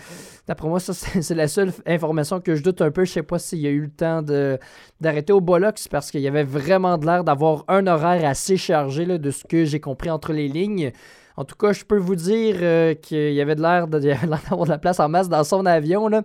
d'après 0.47 0.67
moi, 0.67 0.79
ça, 0.79 0.93
c'est 1.21 1.35
la 1.35 1.47
seule 1.47 1.71
information 1.85 2.39
que 2.39 2.55
je 2.55 2.63
doute 2.63 2.81
un 2.81 2.91
peu. 2.91 3.05
Je 3.05 3.11
sais 3.11 3.23
pas 3.23 3.39
s'il 3.39 3.59
y 3.59 3.67
a 3.67 3.69
eu 3.69 3.81
le 3.81 3.89
temps 3.89 4.21
d'arrêter 5.01 5.33
au 5.33 5.41
Bollocks 5.41 5.87
parce 5.89 6.11
qu'il 6.11 6.21
y 6.21 6.27
avait 6.27 6.43
vraiment 6.43 6.97
de 6.97 7.05
l'air 7.05 7.23
d'avoir 7.23 7.63
un 7.67 7.87
horaire 7.87 8.27
assez 8.27 8.57
chargé 8.57 9.05
de 9.05 9.31
ce 9.31 9.43
que 9.43 9.65
j'ai 9.65 9.79
compris 9.79 10.09
entre 10.09 10.33
les 10.33 10.47
lignes. 10.47 10.91
En 11.35 11.45
tout 11.45 11.55
cas, 11.55 11.73
je 11.73 11.83
peux 11.83 11.97
vous 11.97 12.15
dire 12.15 12.57
euh, 12.61 12.93
qu'il 12.93 13.33
y 13.33 13.41
avait 13.41 13.55
de 13.55 13.61
l'air 13.61 13.87
d'avoir 13.87 14.65
de 14.65 14.69
la 14.69 14.77
place 14.77 14.99
en 14.99 15.09
masse 15.09 15.29
dans 15.29 15.43
son 15.43 15.65
avion. 15.65 16.07
Là. 16.07 16.21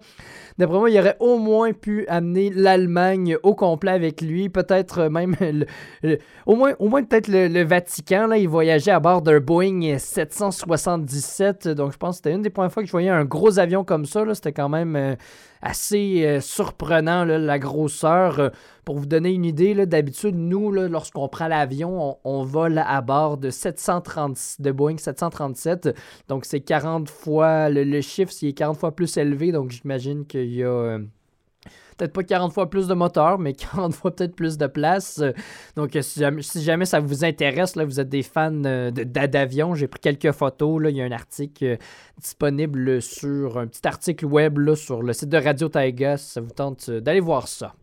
D'après 0.59 0.78
moi, 0.78 0.90
il 0.90 0.98
aurait 0.98 1.16
au 1.20 1.38
moins 1.38 1.72
pu 1.72 2.04
amener 2.09 2.50
l'Allemagne 2.50 3.36
au 3.44 3.54
complet 3.54 3.92
avec 3.92 4.20
lui. 4.20 4.48
Peut-être 4.48 5.09
même, 5.09 5.36
au 6.46 6.56
moins, 6.56 6.72
au 6.80 6.88
moins 6.88 7.04
peut-être 7.04 7.28
le, 7.28 7.62
Vatican. 7.62 8.26
Là, 8.26 8.38
il 8.38 8.48
voyageait 8.48 8.90
à 8.90 8.98
bord 8.98 9.22
d'un 9.22 9.38
Boeing 9.38 9.98
777. 9.98 11.68
Donc, 11.68 11.92
je 11.92 11.96
pense 11.96 12.16
que 12.16 12.16
c'était 12.16 12.32
une 12.32 12.42
des 12.42 12.50
premières 12.50 12.72
fois 12.72 12.82
que 12.82 12.88
je 12.88 12.92
voyais 12.92 13.09
un 13.09 13.24
gros 13.24 13.59
avion 13.59 13.84
comme 13.84 14.04
ça. 14.04 14.24
C'était 14.34 14.52
quand 14.52 14.68
même 14.68 14.96
euh, 14.96 15.14
assez 15.62 16.24
euh, 16.24 16.40
surprenant, 16.40 17.24
la 17.24 17.59
grosseur. 17.59 18.38
Euh, 18.38 18.48
pour 18.84 18.96
vous 18.96 19.06
donner 19.06 19.32
une 19.32 19.44
idée, 19.44 19.84
d'habitude, 19.84 20.34
nous, 20.34 20.72
lorsqu'on 20.72 21.28
prend 21.28 21.46
l'avion, 21.48 22.16
on, 22.24 22.42
vole 22.44 22.78
à 22.78 23.02
bord 23.02 23.36
de, 23.36 23.50
730, 23.50 24.38
de 24.61 24.72
Boeing 24.72 24.96
737. 24.96 25.94
Donc, 26.28 26.46
c'est 26.46 26.61
40 26.61 27.11
fois, 27.11 27.68
le, 27.68 28.00
chiffre, 28.00 28.32
c'est 28.32 28.54
40 28.54 28.78
fois 28.78 28.96
plus 28.96 29.14
élevé. 29.18 29.52
Donc, 29.52 29.72
j'imagine 29.72 30.24
qu'il 30.24 30.54
y 30.54 30.62
a 30.62 30.68
euh, 30.68 30.98
peut-être 31.99 32.12
pas 32.12 32.22
40 32.22 32.53
fois 32.53 32.70
plus 32.70 32.86
de 32.86 32.94
moteur, 32.94 33.38
mais 33.38 33.53
40 33.74 33.94
fois 33.94 34.14
peut-être 34.14 34.34
plus 34.34 34.57
de 34.57 34.66
place. 34.66 35.22
Donc, 35.76 35.96
si 36.01 36.62
jamais, 36.62 36.84
ça 36.84 37.01
vous 37.01 37.24
intéresse, 37.24 37.76
là, 37.76 37.84
vous 37.84 38.01
êtes 38.01 38.09
des 38.09 38.22
fans 38.22 38.64
euh, 38.64 38.90
d'avions, 38.90 39.74
j'ai 39.74 39.88
pris 39.88 40.01
quelques 40.01 40.32
photos. 40.32 40.82
Là, 40.82 40.90
il 40.90 40.96
y 40.96 41.03
a 41.03 41.05
un 41.05 41.12
article 41.12 41.64
euh, 41.64 41.76
disponible 42.20 43.03
sur 43.03 43.59
un 43.59 43.66
petit 43.66 43.86
article 43.86 44.26
web 44.26 44.59
là, 44.59 44.74
sur 44.74 45.03
le 45.03 45.12
site 45.12 45.28
de 45.28 45.38
Radio 45.38 45.68
Taiga 45.68 46.16
ça 46.16 46.40
vous 46.40 46.51
tente 46.51 46.90
d'aller 46.90 47.20
voir 47.20 47.49
ça. 47.49 47.74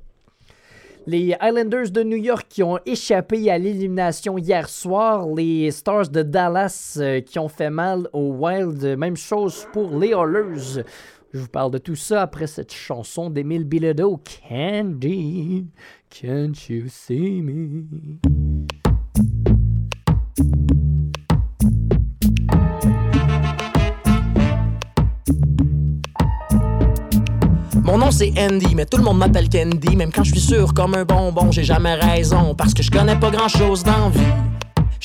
Les 1.07 1.35
Islanders 1.39 1.91
de 1.91 2.01
New 2.01 2.17
York 2.17 2.47
qui 2.49 2.63
ont 2.63 2.79
échappé 2.83 3.51
à 3.51 3.59
l'élimination 3.59 4.39
hier 4.39 4.67
soir. 4.67 5.27
Les 5.27 5.69
Stars 5.69 6.09
de 6.09 6.23
Dallas 6.23 6.99
qui 7.27 7.37
ont 7.37 7.47
fait 7.47 7.69
mal 7.69 8.09
aux 8.11 8.31
Wild. 8.31 8.97
Même 8.97 9.15
chose 9.15 9.67
pour 9.71 9.99
les 9.99 10.09
Oilers. 10.09 10.83
Je 11.35 11.41
vous 11.41 11.49
parle 11.49 11.69
de 11.71 11.79
tout 11.79 11.97
ça 11.97 12.21
après 12.21 12.47
cette 12.47 12.73
chanson 12.73 13.29
d'Emile 13.29 13.65
Bilodeau, 13.65 14.21
Candy, 14.49 15.65
can't 16.09 16.53
you 16.69 16.85
see 16.87 17.41
me? 17.41 17.83
Mon 27.83 27.97
nom 27.97 28.11
c'est 28.11 28.31
Andy, 28.39 28.73
mais 28.73 28.85
tout 28.85 28.95
le 28.95 29.03
monde 29.03 29.17
m'appelle 29.17 29.49
Candy. 29.49 29.97
Même 29.97 30.13
quand 30.13 30.23
je 30.23 30.31
suis 30.31 30.39
sûr 30.39 30.73
comme 30.73 30.95
un 30.95 31.03
bonbon, 31.03 31.51
j'ai 31.51 31.65
jamais 31.65 31.95
raison. 31.95 32.55
Parce 32.55 32.73
que 32.73 32.81
je 32.81 32.89
connais 32.89 33.19
pas 33.19 33.29
grand 33.29 33.49
chose 33.49 33.83
d'envie. 33.83 34.54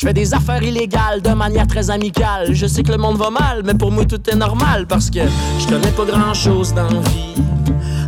Je 0.00 0.06
fais 0.06 0.14
des 0.14 0.32
affaires 0.32 0.62
illégales 0.62 1.20
de 1.20 1.28
manière 1.34 1.66
très 1.66 1.90
amicale. 1.90 2.54
Je 2.54 2.66
sais 2.66 2.82
que 2.82 2.90
le 2.90 2.96
monde 2.96 3.18
va 3.18 3.28
mal, 3.28 3.60
mais 3.62 3.74
pour 3.74 3.92
moi 3.92 4.06
tout 4.06 4.30
est 4.30 4.34
normal 4.34 4.86
parce 4.86 5.10
que 5.10 5.18
je 5.58 5.66
connais 5.66 5.90
pas 5.90 6.06
grand 6.06 6.32
chose 6.32 6.72
dans 6.72 6.88
vie. 6.88 7.34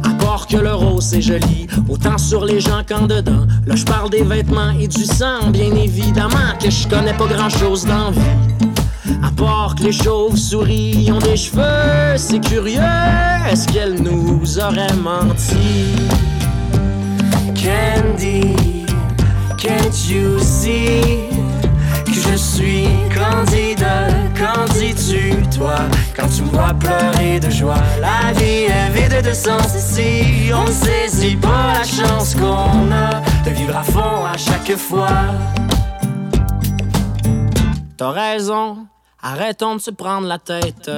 À 0.03 0.15
part 0.15 0.47
que 0.47 0.57
le 0.57 0.73
rose 0.73 1.05
c'est 1.05 1.21
joli, 1.21 1.67
autant 1.91 2.17
sur 2.17 2.47
les 2.47 2.61
gens 2.61 2.81
qu'en 2.89 3.07
dedans. 3.07 3.47
Là 3.67 3.77
je 3.77 3.85
parle 3.85 4.09
des 4.09 4.23
vêtements 4.23 4.71
et 4.71 4.89
du 4.89 5.05
sang, 5.05 5.51
bien 5.51 5.71
évidemment 5.75 6.57
que 6.59 6.71
je 6.71 6.89
connais 6.89 7.13
pas 7.13 7.27
grand 7.27 7.51
chose 7.51 7.85
dans 7.85 8.11
vie. 8.11 8.71
À 9.23 9.31
part 9.31 9.75
que 9.75 9.83
les 9.83 9.93
chauves-souris 9.93 11.13
ont 11.13 11.19
des 11.19 11.37
cheveux, 11.37 12.17
c'est 12.17 12.41
curieux, 12.41 12.81
est-ce 13.51 13.69
qu'elle 13.69 14.01
nous 14.03 14.59
aurait 14.59 14.95
menti? 14.95 15.93
Candy, 17.55 18.87
can't 19.59 20.09
you 20.09 20.39
see? 20.41 21.29
Je 22.13 22.37
suis. 22.37 22.89
Candidat, 23.15 24.09
qu'en 24.37 24.65
dis-tu 24.75 25.35
toi? 25.57 25.77
Quand 26.17 26.29
tu 26.29 26.43
me 26.43 26.49
vois 26.49 26.75
pleurer 26.75 27.41
de 27.41 27.51
joie 27.51 27.83
La 28.01 28.33
vie 28.33 28.65
est 28.65 28.91
vide 28.91 29.27
de 29.27 29.33
sens. 29.33 29.75
Ici 29.77 30.51
On 30.55 30.65
ne 30.65 30.73
saisit 30.73 31.37
pas 31.37 31.75
la 31.79 31.85
chance 31.85 32.35
qu'on 32.35 32.91
a 32.93 33.21
De 33.45 33.51
vivre 33.51 33.77
à 33.77 33.83
fond 33.83 34.25
à 34.25 34.37
chaque 34.37 34.77
fois? 34.77 35.09
T'as 37.97 38.11
raison, 38.11 38.79
arrêtons 39.23 39.77
de 39.77 39.81
se 39.81 39.91
prendre 39.91 40.27
la 40.27 40.39
tête. 40.39 40.91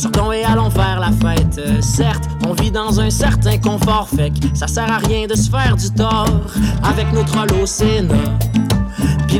Sortons 0.00 0.32
et 0.32 0.42
allons 0.44 0.70
faire 0.70 0.98
la 0.98 1.10
fête. 1.12 1.60
Certes, 1.82 2.24
on 2.48 2.54
vit 2.54 2.70
dans 2.70 3.00
un 3.00 3.10
certain 3.10 3.58
confort, 3.58 4.08
fait 4.08 4.30
que 4.30 4.56
ça 4.56 4.66
sert 4.66 4.90
à 4.90 4.96
rien 4.96 5.26
de 5.26 5.34
se 5.34 5.50
faire 5.50 5.76
du 5.76 5.90
tort 5.90 6.40
avec 6.82 7.06
au 7.60 7.66
Sénat. 7.66 8.14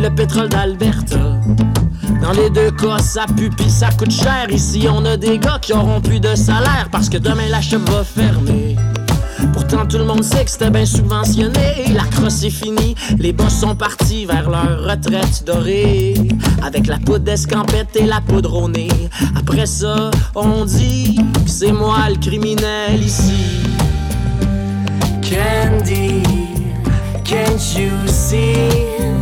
Le 0.00 0.10
pétrole 0.10 0.48
d'Alberta. 0.48 1.38
Dans 2.20 2.32
les 2.32 2.50
deux 2.50 2.72
cas, 2.72 2.98
ça 2.98 3.24
pue 3.36 3.50
ça 3.68 3.88
coûte 3.90 4.10
cher. 4.10 4.46
Ici, 4.50 4.88
on 4.92 5.04
a 5.04 5.16
des 5.16 5.38
gars 5.38 5.58
qui 5.62 5.72
auront 5.72 6.00
plus 6.00 6.18
de 6.18 6.34
salaire 6.34 6.88
parce 6.90 7.08
que 7.08 7.18
demain 7.18 7.48
la 7.48 7.60
shop 7.60 7.78
va 7.86 8.02
fermer. 8.02 8.74
Pourtant, 9.52 9.86
tout 9.86 9.98
le 9.98 10.04
monde 10.04 10.24
sait 10.24 10.44
que 10.44 10.50
c'était 10.50 10.70
bien 10.70 10.86
subventionné. 10.86 11.92
La 11.94 12.02
crosse 12.04 12.42
est 12.42 12.50
finie, 12.50 12.96
les 13.16 13.32
boss 13.32 13.54
sont 13.54 13.76
partis 13.76 14.26
vers 14.26 14.50
leur 14.50 14.82
retraite 14.82 15.44
dorée. 15.46 16.14
Avec 16.66 16.88
la 16.88 16.98
poudre 16.98 17.24
d'escampette 17.24 17.94
et 17.94 18.06
la 18.06 18.20
poudre 18.20 18.60
au. 18.60 18.70
Après 19.36 19.66
ça, 19.66 20.10
on 20.34 20.64
dit 20.64 21.14
que 21.44 21.50
c'est 21.50 21.72
moi 21.72 22.08
le 22.08 22.16
criminel 22.16 23.00
ici. 23.00 23.62
Candy, 25.22 26.24
can't 27.24 27.78
you 27.78 27.90
see? 28.08 29.21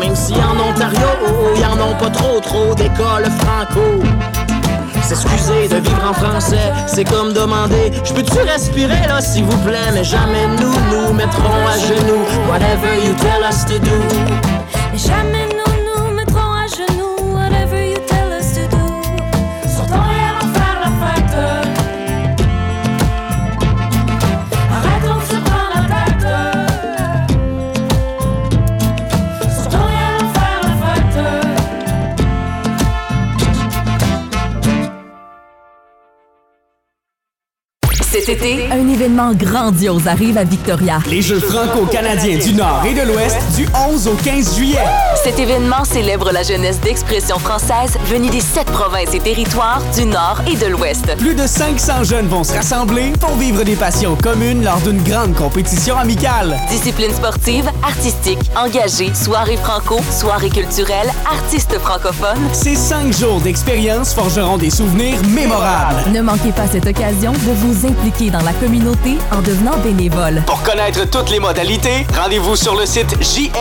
Même 0.00 0.14
si 0.14 0.34
en 0.34 0.70
Ontario, 0.70 1.08
y 1.56 1.64
en 1.64 1.80
ont 1.80 1.94
pas 1.94 2.10
trop, 2.10 2.40
trop 2.40 2.74
d'écoles 2.74 3.26
franco. 3.38 4.02
S'excuser 5.02 5.68
de 5.68 5.76
vivre 5.76 6.04
en 6.10 6.12
français, 6.12 6.72
c'est 6.86 7.04
comme 7.04 7.32
demander 7.32 7.92
Je 8.04 8.12
peux-tu 8.12 8.38
respirer 8.38 9.06
là 9.06 9.20
s'il 9.20 9.44
vous 9.44 9.58
plaît? 9.58 9.92
Mais 9.94 10.02
jamais 10.02 10.48
nous 10.60 10.74
nous 10.90 11.12
mettrons 11.12 11.66
à 11.66 11.78
genoux. 11.78 12.24
Whatever 12.48 12.96
you 13.04 13.14
tell 13.14 13.44
us 13.48 13.64
to 13.66 13.78
do 13.78 14.65
Cet 38.18 38.30
été, 38.30 38.64
un 38.70 38.88
événement 38.88 39.34
grandiose 39.34 40.08
arrive 40.08 40.38
à 40.38 40.44
Victoria. 40.44 41.00
Les 41.06 41.20
Jeux 41.20 41.38
franco-canadiens 41.38 42.38
du 42.38 42.54
Nord 42.54 42.82
et 42.86 42.94
de 42.94 43.02
l'Ouest 43.02 43.36
du 43.54 43.66
11 43.90 44.08
au 44.08 44.14
15 44.14 44.56
juillet. 44.56 44.78
Cet 45.22 45.38
événement 45.38 45.84
célèbre 45.84 46.32
la 46.32 46.42
jeunesse 46.42 46.80
d'expression 46.80 47.38
française 47.38 47.98
venue 48.06 48.30
des 48.30 48.40
sept 48.40 48.64
provinces 48.68 49.12
et 49.12 49.20
territoires 49.20 49.82
du 49.94 50.06
Nord 50.06 50.40
et 50.50 50.56
de 50.56 50.64
l'Ouest. 50.64 51.14
Plus 51.18 51.34
de 51.34 51.46
500 51.46 52.04
jeunes 52.04 52.26
vont 52.28 52.42
se 52.42 52.54
rassembler 52.54 53.12
pour 53.20 53.36
vivre 53.36 53.64
des 53.64 53.76
passions 53.76 54.16
communes 54.16 54.64
lors 54.64 54.80
d'une 54.80 55.02
grande 55.02 55.34
compétition 55.34 55.98
amicale. 55.98 56.56
Disciplines 56.70 57.12
sportives, 57.12 57.68
artistiques, 57.82 58.50
engagées, 58.56 59.12
soirées 59.14 59.58
franco, 59.58 60.00
soirées 60.10 60.48
culturelles, 60.48 61.12
artistes 61.30 61.78
francophones. 61.78 62.48
Ces 62.54 62.76
cinq 62.76 63.12
jours 63.12 63.40
d'expérience 63.42 64.14
forgeront 64.14 64.56
des 64.56 64.70
souvenirs 64.70 65.18
mémorables. 65.34 66.10
Ne 66.12 66.22
manquez 66.22 66.52
pas 66.52 66.66
cette 66.66 66.86
occasion 66.86 67.32
de 67.32 67.52
vous 67.52 67.86
impliquer 67.86 68.05
dans 68.30 68.42
la 68.42 68.52
communauté 68.52 69.18
en 69.32 69.42
devenant 69.42 69.76
bénévole. 69.78 70.40
Pour 70.46 70.62
connaître 70.62 71.10
toutes 71.10 71.28
les 71.30 71.40
modalités, 71.40 72.06
rendez-vous 72.16 72.54
sur 72.54 72.76
le 72.76 72.86
site 72.86 73.16
jfcno.ca. 73.20 73.58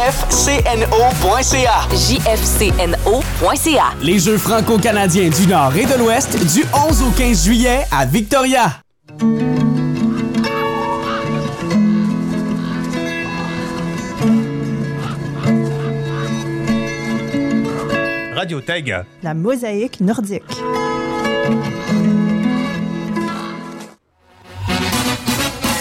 jfcno.ca. 1.92 3.84
Les 4.04 4.20
Jeux 4.20 4.38
franco-canadiens 4.38 5.30
du 5.30 5.48
Nord 5.48 5.76
et 5.76 5.86
de 5.86 5.96
l'Ouest 5.98 6.38
du 6.54 6.64
11 6.90 7.02
au 7.02 7.10
15 7.10 7.44
juillet 7.44 7.86
à 7.92 8.06
Victoria. 8.06 8.82
Radio 18.36 18.62
Taiga. 18.62 19.06
La 19.24 19.34
mosaïque 19.34 20.02
nordique. 20.02 20.44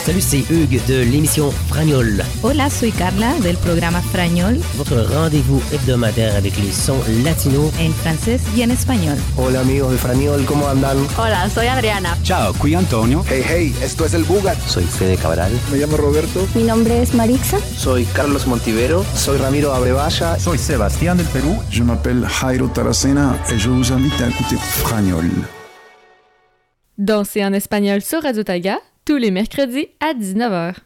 Salut, 0.04 0.20
c'est 0.20 0.44
Hugues 0.50 0.80
de 0.86 1.00
l'émission 1.00 1.50
Fragnol. 1.68 2.22
Hola, 2.42 2.68
soy 2.68 2.90
Carla 2.92 3.32
del 3.42 3.56
programa 3.56 4.02
Frañol 4.02 4.58
Votre 4.76 5.00
rendez-vous 5.00 5.62
hebdomadaire 5.72 6.36
avec 6.36 6.58
les 6.58 6.72
sons 6.72 6.98
latinos. 7.24 7.72
en 7.80 7.90
francés 8.02 8.38
y 8.54 8.62
en 8.62 8.70
español. 8.70 9.16
Hola 9.38 9.60
amigos 9.60 9.92
de 9.92 9.96
Franiol, 9.96 10.44
¿cómo 10.44 10.68
andan? 10.68 10.98
Hola, 11.16 11.48
soy 11.48 11.68
Adriana. 11.68 12.18
Ciao, 12.22 12.52
qui 12.52 12.74
Antonio. 12.74 13.24
Hey, 13.30 13.42
hey, 13.48 13.74
esto 13.82 14.04
es 14.04 14.12
el 14.12 14.24
Bugat. 14.24 14.58
Soy 14.66 14.84
Fede 14.84 15.16
Cabral. 15.16 15.52
Me 15.72 15.78
llamo 15.78 15.96
Roberto. 15.96 16.46
Mi 16.54 16.64
nombre 16.64 17.00
es 17.00 17.14
Marixa. 17.14 17.56
Soy 17.74 18.04
Carlos 18.14 18.46
Montivero. 18.46 19.06
Soy 19.14 19.38
Ramiro 19.38 19.72
Abrevaya. 19.72 20.38
Soy 20.38 20.58
Sebastián 20.58 21.16
del 21.16 21.26
Perú. 21.28 21.56
Je 21.70 21.82
m'appelle 21.82 22.26
Jairo 22.28 22.68
Taracena 22.68 23.38
et 23.50 23.58
je 23.58 23.70
vous 23.70 23.90
invite 23.90 24.20
à 24.20 24.28
écouter 24.28 24.56
Fragnol. 24.60 25.30
Danser 26.98 27.42
en 27.44 27.54
espagnol 27.54 28.02
sur 28.02 28.22
Radio 28.22 28.44
Taga, 28.44 28.78
tous 29.04 29.16
les 29.16 29.30
mercredis 29.30 29.88
à 30.00 30.14
19h. 30.14 30.76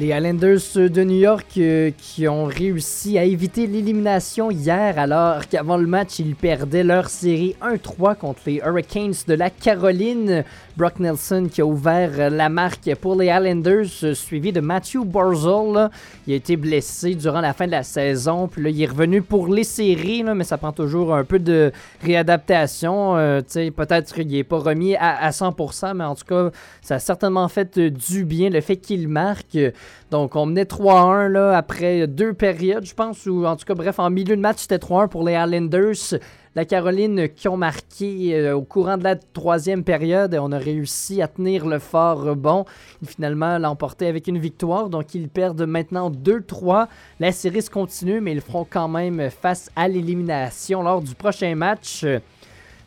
Les 0.00 0.14
Islanders 0.14 0.60
de 0.76 1.04
New 1.04 1.18
York 1.18 1.46
euh, 1.58 1.90
qui 1.98 2.26
ont 2.26 2.46
réussi 2.46 3.18
à 3.18 3.24
éviter 3.24 3.66
l'élimination 3.66 4.50
hier 4.50 4.98
alors 4.98 5.46
qu'avant 5.46 5.76
le 5.76 5.86
match 5.86 6.18
ils 6.20 6.36
perdaient 6.36 6.84
leur 6.84 7.10
série 7.10 7.54
1-3 7.60 8.16
contre 8.16 8.40
les 8.46 8.62
Hurricanes 8.64 9.12
de 9.28 9.34
la 9.34 9.50
Caroline. 9.50 10.42
Brock 10.78 11.00
Nelson 11.00 11.48
qui 11.52 11.60
a 11.60 11.66
ouvert 11.66 12.30
la 12.30 12.48
marque 12.48 12.94
pour 12.94 13.14
les 13.14 13.26
Islanders 13.26 13.90
euh, 14.04 14.14
suivi 14.14 14.50
de 14.50 14.60
Matthew 14.60 15.04
Barzal. 15.04 15.74
là. 15.74 15.90
Il 16.26 16.32
a 16.32 16.36
été 16.36 16.56
blessé 16.56 17.14
durant 17.14 17.42
la 17.42 17.52
fin 17.52 17.66
de 17.66 17.72
la 17.72 17.82
saison 17.82 18.48
puis 18.48 18.62
là 18.62 18.70
il 18.70 18.82
est 18.82 18.86
revenu 18.86 19.20
pour 19.20 19.48
les 19.48 19.64
séries 19.64 20.24
mais 20.24 20.44
ça 20.44 20.56
prend 20.56 20.72
toujours 20.72 21.14
un 21.14 21.24
peu 21.24 21.38
de 21.38 21.72
réadaptation. 22.02 23.18
Euh, 23.18 23.42
Peut-être 23.76 24.14
qu'il 24.14 24.28
n'est 24.28 24.44
pas 24.44 24.60
remis 24.60 24.96
à, 24.96 25.22
à 25.26 25.28
100% 25.28 25.94
mais 25.94 26.04
en 26.04 26.14
tout 26.14 26.24
cas 26.24 26.50
ça 26.80 26.94
a 26.94 26.98
certainement 26.98 27.48
fait 27.48 27.76
euh, 27.76 27.90
du 27.90 28.24
bien 28.24 28.48
le 28.48 28.62
fait 28.62 28.78
qu'il 28.78 29.06
marque. 29.06 29.58
Donc, 30.10 30.34
on 30.34 30.46
menait 30.46 30.64
3-1 30.64 31.28
là, 31.28 31.56
après 31.56 32.06
deux 32.06 32.34
périodes, 32.34 32.84
je 32.84 32.94
pense, 32.94 33.26
ou 33.26 33.44
en 33.46 33.56
tout 33.56 33.64
cas, 33.64 33.74
bref, 33.74 33.98
en 33.98 34.10
milieu 34.10 34.36
de 34.36 34.40
match, 34.40 34.58
c'était 34.60 34.78
3-1 34.78 35.08
pour 35.08 35.24
les 35.24 35.34
Islanders. 35.34 36.18
La 36.56 36.64
Caroline 36.64 37.28
qui 37.28 37.46
ont 37.46 37.56
marqué 37.56 38.34
euh, 38.34 38.56
au 38.56 38.62
courant 38.62 38.98
de 38.98 39.04
la 39.04 39.14
troisième 39.14 39.84
période. 39.84 40.34
On 40.34 40.50
a 40.50 40.58
réussi 40.58 41.22
à 41.22 41.28
tenir 41.28 41.64
le 41.64 41.78
fort 41.78 42.22
rebond. 42.24 42.64
Et 43.04 43.06
finalement, 43.06 43.56
l'emporter 43.58 44.08
avec 44.08 44.26
une 44.26 44.38
victoire. 44.38 44.88
Donc, 44.90 45.14
ils 45.14 45.28
perdent 45.28 45.62
maintenant 45.62 46.10
2-3. 46.10 46.88
La 47.20 47.30
série 47.30 47.62
se 47.62 47.70
continue, 47.70 48.20
mais 48.20 48.32
ils 48.32 48.40
feront 48.40 48.66
quand 48.68 48.88
même 48.88 49.30
face 49.30 49.70
à 49.76 49.86
l'élimination 49.86 50.82
lors 50.82 51.00
du 51.00 51.14
prochain 51.14 51.54
match. 51.54 52.04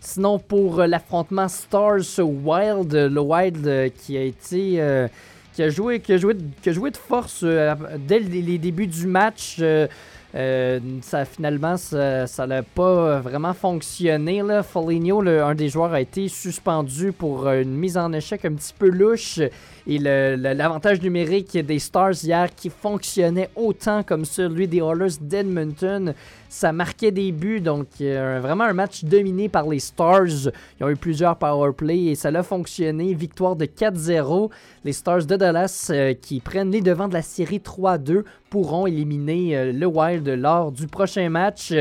Sinon, 0.01 0.39
pour 0.39 0.81
l'affrontement 0.81 1.47
Stars 1.47 2.19
Wild, 2.19 2.93
le 2.93 3.21
Wild 3.21 3.65
euh, 3.65 3.87
qui 3.87 4.17
a 4.17 4.23
été. 4.23 4.81
euh, 4.81 5.07
qui 5.53 5.63
a 5.63 5.69
joué, 5.69 5.99
qui 5.99 6.13
a 6.13 6.17
joué, 6.17 6.35
qui 6.61 6.69
a 6.69 6.73
joué 6.73 6.91
de 6.91 6.97
force 6.97 7.41
euh, 7.43 7.75
dès 7.99 8.19
les, 8.19 8.57
débuts 8.57 8.87
du 8.87 9.07
match. 9.07 9.57
euh, 9.59 9.87
Euh, 10.35 10.79
ça 11.01 11.25
finalement 11.25 11.77
ça 11.77 12.47
n'a 12.47 12.63
pas 12.63 13.19
vraiment 13.19 13.53
fonctionné 13.53 14.41
là. 14.41 14.63
Foligno, 14.63 15.21
un 15.21 15.53
des 15.53 15.69
joueurs, 15.69 15.93
a 15.93 16.01
été 16.01 16.27
suspendu 16.27 17.11
pour 17.11 17.47
une 17.49 17.75
mise 17.75 17.97
en 17.97 18.11
échec 18.13 18.43
un 18.43 18.53
petit 18.53 18.73
peu 18.73 18.89
louche 18.89 19.39
et 19.85 19.99
l'avantage 19.99 21.01
numérique 21.01 21.57
des 21.57 21.79
Stars 21.79 22.23
hier 22.23 22.53
qui 22.55 22.69
fonctionnait 22.69 23.49
autant 23.55 24.01
comme 24.01 24.23
celui 24.23 24.67
des 24.67 24.77
Oilers 24.77 25.17
d'Edmonton, 25.19 26.13
ça 26.47 26.71
marquait 26.71 27.11
des 27.11 27.33
buts 27.33 27.59
donc 27.59 27.87
euh, 27.99 28.39
vraiment 28.41 28.63
un 28.63 28.73
match 28.73 29.03
dominé 29.03 29.49
par 29.49 29.67
les 29.67 29.79
Stars. 29.79 30.51
Ils 30.79 30.83
ont 30.83 30.89
eu 30.89 30.95
plusieurs 30.95 31.35
power 31.35 31.73
play 31.73 32.05
et 32.05 32.15
ça 32.15 32.29
a 32.29 32.43
fonctionné. 32.43 33.13
Victoire 33.13 33.57
de 33.57 33.65
4-0. 33.65 34.51
Les 34.85 34.93
Stars 34.93 35.25
de 35.25 35.35
Dallas 35.35 35.87
euh, 35.89 36.13
qui 36.13 36.39
prennent 36.39 36.71
les 36.71 36.81
devants 36.81 37.09
de 37.09 37.13
la 37.13 37.21
série 37.21 37.59
3-2 37.59 38.23
pourront 38.49 38.87
éliminer 38.87 39.57
euh, 39.57 39.71
le 39.73 39.85
Wild 39.85 40.27
lors 40.29 40.71
du 40.71 40.87
prochain 40.87 41.27
match. 41.29 41.73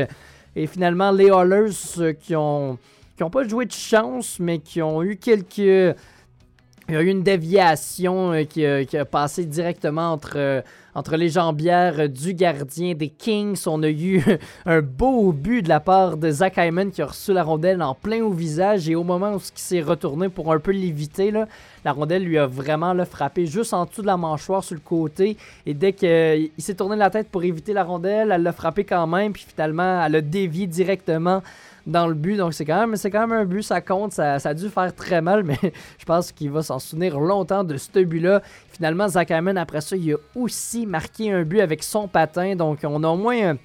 Et 0.55 0.67
finalement, 0.67 1.11
les 1.11 1.27
Oilers 1.27 2.15
qui 2.19 2.35
ont 2.35 2.77
qui 3.15 3.23
ont 3.23 3.29
pas 3.29 3.47
joué 3.47 3.65
de 3.65 3.71
chance, 3.71 4.39
mais 4.39 4.59
qui 4.59 4.81
ont 4.81 5.03
eu 5.03 5.15
quelques. 5.15 5.95
Il 6.89 6.95
y 6.95 6.97
a 6.97 7.01
eu 7.01 7.07
une 7.07 7.23
déviation 7.23 8.33
euh, 8.33 8.43
qui, 8.43 8.65
a, 8.65 8.83
qui 8.83 8.97
a 8.97 9.05
passé 9.05 9.45
directement 9.45 10.11
entre, 10.11 10.33
euh, 10.35 10.61
les 11.13 11.29
jambières 11.29 11.97
euh, 11.97 12.07
du 12.09 12.33
gardien 12.33 12.93
des 12.93 13.07
Kings. 13.07 13.57
On 13.67 13.81
a 13.83 13.89
eu 13.89 14.21
un 14.65 14.81
beau 14.81 15.31
but 15.31 15.61
de 15.61 15.69
la 15.69 15.79
part 15.79 16.17
de 16.17 16.29
Zach 16.29 16.55
Hyman 16.57 16.91
qui 16.91 17.01
a 17.01 17.05
reçu 17.05 17.31
la 17.31 17.43
rondelle 17.43 17.81
en 17.81 17.95
plein 17.95 18.21
au 18.21 18.31
visage 18.31 18.89
et 18.89 18.95
au 18.95 19.05
moment 19.05 19.31
où 19.31 19.37
il 19.37 19.41
s'est 19.55 19.81
retourné 19.81 20.27
pour 20.27 20.51
un 20.51 20.59
peu 20.59 20.71
l'éviter, 20.71 21.31
la 21.85 21.91
rondelle 21.93 22.25
lui 22.25 22.37
a 22.37 22.47
vraiment 22.47 22.91
là, 22.91 23.05
frappé 23.05 23.45
juste 23.45 23.73
en 23.73 23.85
dessous 23.85 24.01
de 24.01 24.07
la 24.07 24.17
mâchoire 24.17 24.61
sur 24.61 24.75
le 24.75 24.81
côté. 24.81 25.37
Et 25.65 25.73
dès 25.73 25.93
qu'il 25.93 26.51
s'est 26.57 26.75
tourné 26.75 26.97
la 26.97 27.09
tête 27.09 27.29
pour 27.29 27.45
éviter 27.45 27.71
la 27.71 27.85
rondelle, 27.85 28.29
elle 28.33 28.43
l'a 28.43 28.51
frappé 28.51 28.83
quand 28.83 29.07
même. 29.07 29.31
Puis 29.31 29.45
finalement, 29.47 30.03
elle 30.05 30.17
a 30.17 30.21
dévié 30.21 30.67
directement 30.67 31.41
dans 31.85 32.07
le 32.07 32.13
but. 32.13 32.37
Donc 32.37 32.53
c'est 32.53 32.65
quand 32.65 32.79
même, 32.79 32.95
c'est 32.95 33.09
quand 33.11 33.27
même 33.27 33.39
un 33.39 33.45
but, 33.45 33.63
ça 33.63 33.81
compte. 33.81 34.13
Ça, 34.13 34.35
a 34.35 34.53
dû 34.53 34.69
faire 34.69 34.93
très 34.95 35.21
mal, 35.21 35.43
mais 35.45 35.59
je 35.97 36.05
pense 36.05 36.31
qu'il 36.31 36.51
va 36.51 36.61
s'en 36.61 36.79
souvenir 36.79 37.19
longtemps 37.19 37.63
de 37.63 37.77
ce 37.77 38.03
but-là. 38.03 38.41
Finalement, 38.71 39.07
Zach 39.07 39.31
après 39.31 39.81
ça, 39.81 39.95
il 39.95 40.13
a 40.13 40.17
aussi 40.35 40.85
marqué 40.85 41.31
un 41.31 41.43
but 41.43 41.61
avec 41.61 41.83
son 41.83 42.07
patin. 42.07 42.55
Donc 42.55 42.79
on 42.83 43.03
a 43.03 43.07
au 43.07 43.17
moins. 43.17 43.51
un- 43.51 43.57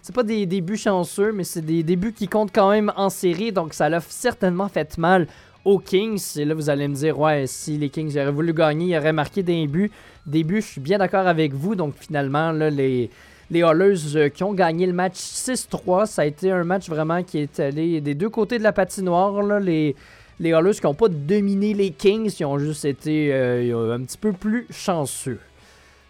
c'est 0.00 0.14
pas 0.14 0.22
des, 0.22 0.46
des 0.46 0.60
buts 0.60 0.76
chanceux, 0.76 1.32
mais 1.32 1.44
c'est 1.44 1.60
des, 1.60 1.82
des 1.82 1.96
buts 1.96 2.12
qui 2.14 2.28
comptent 2.28 2.54
quand 2.54 2.70
même 2.70 2.92
en 2.96 3.10
série. 3.10 3.52
Donc 3.52 3.74
ça 3.74 3.88
l'a 3.88 4.00
certainement 4.00 4.68
fait 4.68 4.96
mal 4.96 5.26
aux 5.64 5.78
Kings. 5.78 6.38
Et 6.38 6.44
là, 6.44 6.54
vous 6.54 6.70
allez 6.70 6.88
me 6.88 6.94
dire, 6.94 7.18
ouais, 7.18 7.46
si 7.46 7.76
les 7.76 7.90
Kings 7.90 8.12
auraient 8.16 8.30
voulu 8.30 8.54
gagner, 8.54 8.94
ils 8.94 8.96
auraient 8.96 9.12
marqué 9.12 9.42
des 9.42 9.66
buts. 9.66 9.90
Des 10.24 10.44
buts, 10.44 10.62
je 10.62 10.66
suis 10.66 10.80
bien 10.80 10.98
d'accord 10.98 11.26
avec 11.26 11.52
vous. 11.52 11.74
Donc 11.74 11.94
finalement, 11.98 12.52
là, 12.52 12.70
les, 12.70 13.10
les 13.50 13.60
Oilers 13.60 14.16
euh, 14.16 14.28
qui 14.28 14.44
ont 14.44 14.52
gagné 14.52 14.86
le 14.86 14.92
match 14.92 15.16
6-3, 15.16 16.06
ça 16.06 16.22
a 16.22 16.24
été 16.26 16.50
un 16.50 16.64
match 16.64 16.88
vraiment 16.88 17.22
qui 17.22 17.38
est 17.38 17.60
allé 17.60 18.00
des 18.00 18.14
deux 18.14 18.28
côtés 18.28 18.58
de 18.58 18.62
la 18.62 18.72
patinoire. 18.72 19.42
Les, 19.60 19.96
les 20.40 20.50
qui 20.50 20.86
n'ont 20.86 20.94
pas 20.94 21.08
dominé 21.08 21.74
les 21.74 21.90
Kings, 21.90 22.30
qui 22.30 22.44
ont 22.44 22.58
juste 22.58 22.84
été 22.84 23.30
euh, 23.32 23.94
un 23.94 24.02
petit 24.02 24.18
peu 24.18 24.32
plus 24.32 24.66
chanceux. 24.70 25.38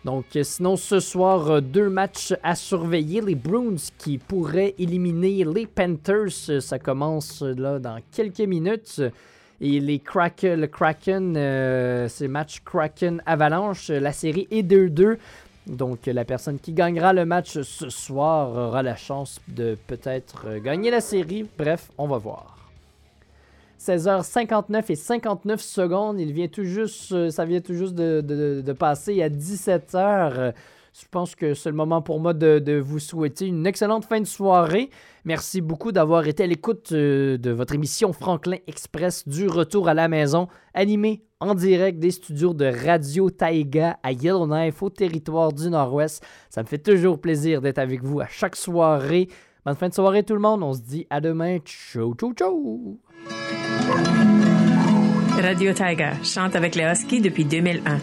Donc, 0.05 0.25
euh, 0.37 0.43
sinon, 0.43 0.77
ce 0.77 1.01
soir, 1.01 1.61
deux 1.63 1.89
matchs 1.89 2.35
à 2.43 2.55
surveiller. 2.55 3.21
Les 3.21 3.35
Bruins 3.35 3.77
qui 3.99 4.19
pourraient 4.19 4.75
éliminer 4.79 5.45
les 5.45 5.67
Panthers. 5.67 6.61
Ça 6.61 6.79
commence 6.79 7.43
là 7.43 7.79
dans 7.79 8.01
quelques 8.13 8.41
minutes. 8.41 9.01
Et 9.61 9.81
les 9.81 9.99
Kraken, 9.99 10.61
le 10.61 10.67
Kraken, 10.69 11.35
euh, 11.37 12.09
c'est 12.09 12.29
match 12.29 12.61
Kraken-Avalanche. 12.65 13.89
La 13.89 14.13
série 14.13 14.47
est 14.51 14.63
2-2. 14.63 15.19
Donc, 15.69 16.07
la 16.07 16.25
personne 16.25 16.59
qui 16.59 16.73
gagnera 16.73 17.13
le 17.13 17.25
match 17.25 17.61
ce 17.61 17.91
soir 17.91 18.51
aura 18.51 18.83
la 18.83 18.97
chance 18.97 19.39
de 19.49 19.77
peut-être 19.87 20.59
gagner 20.65 20.91
la 20.91 21.01
série. 21.01 21.47
Bref, 21.59 21.91
on 21.99 22.07
va 22.07 22.17
voir. 22.19 22.55
16h59 23.79 24.91
et 24.91 24.97
59 24.97 25.61
secondes. 25.61 26.19
Il 26.19 26.33
vient 26.33 26.49
tout 26.49 26.65
juste, 26.65 27.13
euh, 27.13 27.31
ça 27.31 27.45
vient 27.45 27.61
tout 27.61 27.75
juste 27.75 27.95
de- 27.95 28.21
de 28.65 28.73
passer 28.73 29.23
à 29.23 29.29
17h. 29.29 30.53
Je 31.01 31.07
pense 31.09 31.37
que 31.37 31.55
c'est 31.55 31.71
le 31.71 31.77
moment 31.77 32.03
pour 32.03 32.19
moi 32.19 32.35
de, 32.35 32.79
vous 32.79 32.99
souhaiter 32.99 33.47
une 33.47 33.67
excellente 33.67 34.05
fin 34.05 34.21
de 34.21 34.27
soirée. 34.27 34.91
Merci 35.25 35.61
beaucoup 35.61 35.93
d'avoir 35.93 36.27
été 36.27 36.43
à 36.43 36.47
l'écoute 36.47 36.91
euh, 36.93 37.39
de 37.39 37.51
votre 37.53 37.75
émission 37.75 38.13
Franklin 38.13 38.57
Express 38.67 39.29
du 39.29 39.47
retour 39.47 39.89
à 39.89 39.95
la 39.95 40.09
maison, 40.09 40.49
animée 40.75 41.23
en 41.39 41.55
direct 41.55 42.01
des 42.01 42.11
studios 42.11 42.53
de 42.53 42.65
Radio 42.65 43.31
Taïga 43.31 43.99
à 44.03 44.11
Yellowknife 44.11 44.83
au 44.83 44.91
territoire 44.91 45.53
du 45.53 45.71
Nord-Ouest. 45.71 46.25
Ça 46.51 46.63
me 46.63 46.67
fait 46.67 46.79
toujours 46.79 47.21
plaisir 47.21 47.61
d'être 47.61 47.79
avec 47.79 48.03
vous 48.03 48.21
à 48.21 48.27
chaque 48.27 48.57
soirée. 48.57 49.29
Bonne 49.65 49.77
fin 49.77 49.89
de 49.89 49.95
soirée 49.95 50.25
tout 50.25 50.35
le 50.35 50.41
monde. 50.41 50.65
On 50.65 50.73
se 50.73 50.81
dit 50.81 51.07
à 51.11 51.21
demain. 51.21 51.59
Ciao, 51.65 52.15
ciao, 52.15 52.33
ciao. 52.33 52.99
Radio 55.41 55.73
Tiger 55.73 56.13
chante 56.25 56.57
avec 56.57 56.75
les 56.75 56.83
Huskies 56.83 57.21
depuis 57.21 57.45
2001. 57.45 58.01